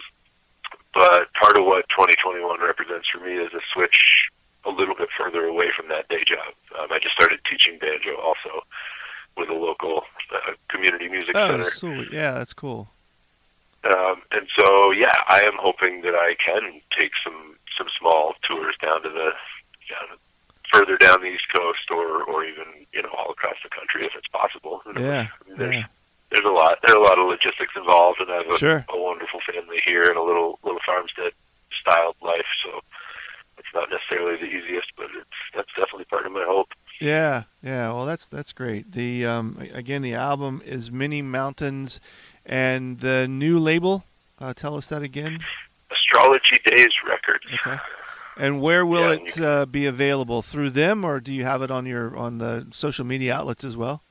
but 0.93 1.33
part 1.41 1.57
of 1.59 1.65
what 1.65 1.89
2021 1.97 2.61
represents 2.61 3.09
for 3.09 3.25
me 3.25 3.37
is 3.37 3.53
a 3.55 3.61
switch 3.73 4.29
a 4.67 4.71
little 4.71 4.95
bit 4.95 5.09
further 5.17 5.45
away 5.45 5.67
from 5.77 5.89
that 5.89 6.09
day 6.09 6.25
job. 6.27 6.55
Um, 6.79 6.89
I 6.91 6.99
just 6.99 7.15
started 7.15 7.41
teaching 7.49 7.79
banjo 7.79 8.17
also 8.17 8.67
with 9.37 9.49
a 9.49 9.55
local 9.55 10.03
uh, 10.35 10.53
community 10.69 11.09
music 11.09 11.33
oh, 11.35 11.49
center. 11.49 11.71
Sweet. 11.71 12.09
Yeah, 12.13 12.33
that's 12.33 12.53
cool. 12.53 12.89
Um, 13.85 14.23
and 14.33 14.49
so, 14.59 14.91
yeah, 14.91 15.15
I 15.29 15.43
am 15.47 15.55
hoping 15.61 16.03
that 16.03 16.15
I 16.15 16.35
can 16.43 16.81
take 16.99 17.13
some 17.23 17.55
some 17.79 17.87
small 18.01 18.35
tours 18.43 18.75
down 18.83 19.03
to 19.03 19.11
the 19.11 19.31
down, 19.87 20.19
further 20.73 20.97
down 20.97 21.21
the 21.21 21.29
East 21.29 21.47
Coast, 21.55 21.91
or 21.91 22.25
or 22.25 22.45
even 22.45 22.65
you 22.93 23.03
know 23.03 23.11
all 23.17 23.31
across 23.31 23.57
the 23.63 23.71
country 23.71 24.05
if 24.05 24.13
it's 24.17 24.29
possible. 24.29 24.83
Yeah, 24.99 25.29
I 25.29 25.49
mean, 25.49 25.59
there's 25.59 25.75
yeah. 25.77 25.87
there's 26.33 26.49
a 26.49 26.53
lot 26.53 26.79
there 26.85 26.97
are 26.97 27.03
a 27.03 27.05
lot 27.05 27.19
of 27.19 27.29
logistics 27.29 27.75
involved, 27.77 28.21
and 28.21 28.31
I 28.31 28.43
have 28.43 28.51
a, 28.51 28.59
sure. 28.59 28.85
a 28.89 28.99
wonderful 28.99 29.41
family 29.47 29.79
here 29.85 30.09
and 30.09 30.17
a 30.17 30.23
little 30.23 30.59
little 30.65 30.81
farmstead 30.85 31.33
styled 31.81 32.17
life. 32.23 32.49
So 32.65 32.81
it's 33.59 33.71
not 33.75 33.89
necessarily 33.91 34.36
the 34.47 34.57
easiest, 34.57 34.89
but 34.97 35.07
it's 35.17 35.29
that's 35.55 35.69
definitely 35.77 36.05
part 36.05 36.27
of 36.27 36.33
my 36.33 36.45
hope. 36.47 36.69
Yeah, 37.01 37.45
yeah. 37.63 37.93
Well, 37.93 38.07
that's 38.07 38.27
that's 38.27 38.53
great. 38.53 38.93
The 38.93 39.27
um, 39.27 39.69
again, 39.73 40.03
the 40.03 40.15
album 40.15 40.63
is 40.65 40.91
Many 40.91 41.23
Mountains, 41.23 42.01
and 42.45 43.01
the 43.01 43.29
new 43.29 43.59
label. 43.59 44.05
Uh, 44.39 44.53
tell 44.55 44.77
us 44.77 44.87
that 44.89 45.03
again. 45.03 45.39
Astrology 45.91 46.59
Days 46.65 46.93
Records. 47.09 47.45
Okay. 47.67 47.79
And 48.39 48.61
where 48.61 48.85
will 48.85 49.15
yeah, 49.15 49.23
it 49.23 49.41
uh, 49.41 49.67
be 49.67 49.87
available 49.87 50.43
through 50.43 50.71
them, 50.71 51.05
or 51.05 51.21
do 51.21 51.33
you 51.33 51.45
have 51.45 51.63
it 51.63 51.71
on 51.71 51.87
your 51.87 52.17
on 52.17 52.39
the 52.39 52.67
social 52.71 53.05
media 53.05 53.35
outlets 53.35 53.65
as 53.65 53.77
well? 53.77 54.03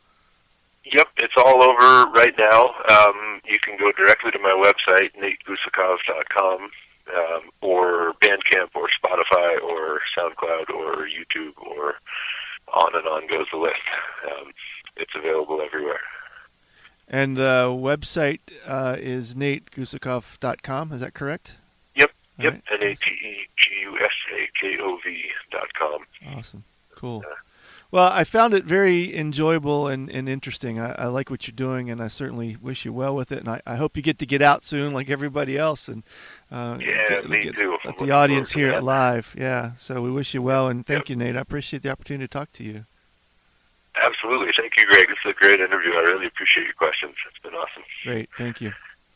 Yep, 0.91 1.07
it's 1.17 1.33
all 1.37 1.63
over 1.63 2.11
right 2.11 2.33
now. 2.37 2.73
Um, 2.89 3.41
you 3.45 3.57
can 3.59 3.77
go 3.77 3.91
directly 3.91 4.31
to 4.31 4.39
my 4.39 4.53
website, 4.53 5.09
nategusakov.com, 5.15 6.69
um, 7.15 7.49
Bandcamp, 8.15 8.69
or 8.75 8.87
Spotify, 9.03 9.61
or 9.61 10.01
SoundCloud, 10.17 10.69
or 10.73 11.07
YouTube, 11.07 11.57
or 11.57 11.95
on 12.73 12.95
and 12.95 13.07
on 13.07 13.27
goes 13.27 13.47
the 13.51 13.57
list. 13.57 13.75
Um, 14.25 14.51
it's 14.97 15.11
available 15.15 15.61
everywhere. 15.61 15.99
And 17.07 17.37
the 17.37 17.67
website 17.69 18.39
uh, 18.65 18.97
is 18.99 19.35
nategusakov.com. 19.35 20.91
Is 20.91 21.01
that 21.01 21.13
correct? 21.13 21.57
Yep, 22.39 22.53
right. 22.53 22.63
N 22.81 22.83
A 22.83 22.95
T 22.95 23.11
E 23.11 23.47
G 23.57 23.71
U 23.83 23.97
S 23.97 24.11
A 24.33 24.49
K 24.59 24.77
O 24.81 24.97
V 25.03 25.23
dot 25.51 25.73
com. 25.77 26.05
Awesome, 26.35 26.63
cool. 26.95 27.23
Well, 27.95 28.11
I 28.11 28.25
found 28.25 28.53
it 28.53 28.65
very 28.65 29.15
enjoyable 29.15 29.87
and, 29.87 30.09
and 30.09 30.27
interesting. 30.27 30.81
I, 30.81 30.91
I, 31.03 31.05
like 31.05 31.29
what 31.29 31.47
you're 31.47 31.55
doing, 31.55 31.89
and 31.89 32.03
I 32.03 32.09
certainly 32.09 32.57
wish 32.57 32.83
you 32.83 32.91
well 32.91 33.15
with 33.15 33.31
it. 33.31 33.39
And 33.39 33.47
I, 33.47 33.61
I 33.65 33.77
hope 33.77 33.95
you 33.95 34.03
get 34.03 34.19
to 34.19 34.25
get 34.25 34.41
out 34.41 34.65
soon, 34.65 34.93
like 34.93 35.09
everybody 35.09 35.57
else, 35.57 35.87
and 35.87 36.03
uh, 36.51 36.77
yeah, 36.81 37.07
get, 37.07 37.29
me 37.29 37.41
get, 37.43 37.55
too. 37.55 37.77
Let 37.85 37.97
the 37.97 38.11
audience 38.11 38.51
hear 38.51 38.69
it 38.71 38.83
live. 38.83 39.33
Yeah, 39.37 39.77
so 39.77 40.01
we 40.01 40.11
wish 40.11 40.33
you 40.33 40.41
well, 40.41 40.67
and 40.67 40.85
thank 40.85 41.03
yep. 41.03 41.09
you, 41.11 41.15
Nate. 41.15 41.37
I 41.37 41.39
appreciate 41.39 41.83
the 41.83 41.89
opportunity 41.89 42.25
to 42.25 42.27
talk 42.27 42.51
to 42.53 42.65
you. 42.65 42.83
Absolutely, 43.95 44.51
thank 44.57 44.73
you, 44.77 44.85
Greg. 44.87 45.07
This 45.07 45.17
is 45.23 45.31
a 45.31 45.41
great 45.41 45.61
interview. 45.61 45.93
I 45.93 46.01
really 46.01 46.27
appreciate 46.27 46.65
your 46.65 46.73
questions. 46.73 47.15
It's 47.29 47.41
been 47.41 47.53
awesome. 47.53 47.83
Great, 48.03 48.29
thank 48.37 48.59
you. 48.59 48.73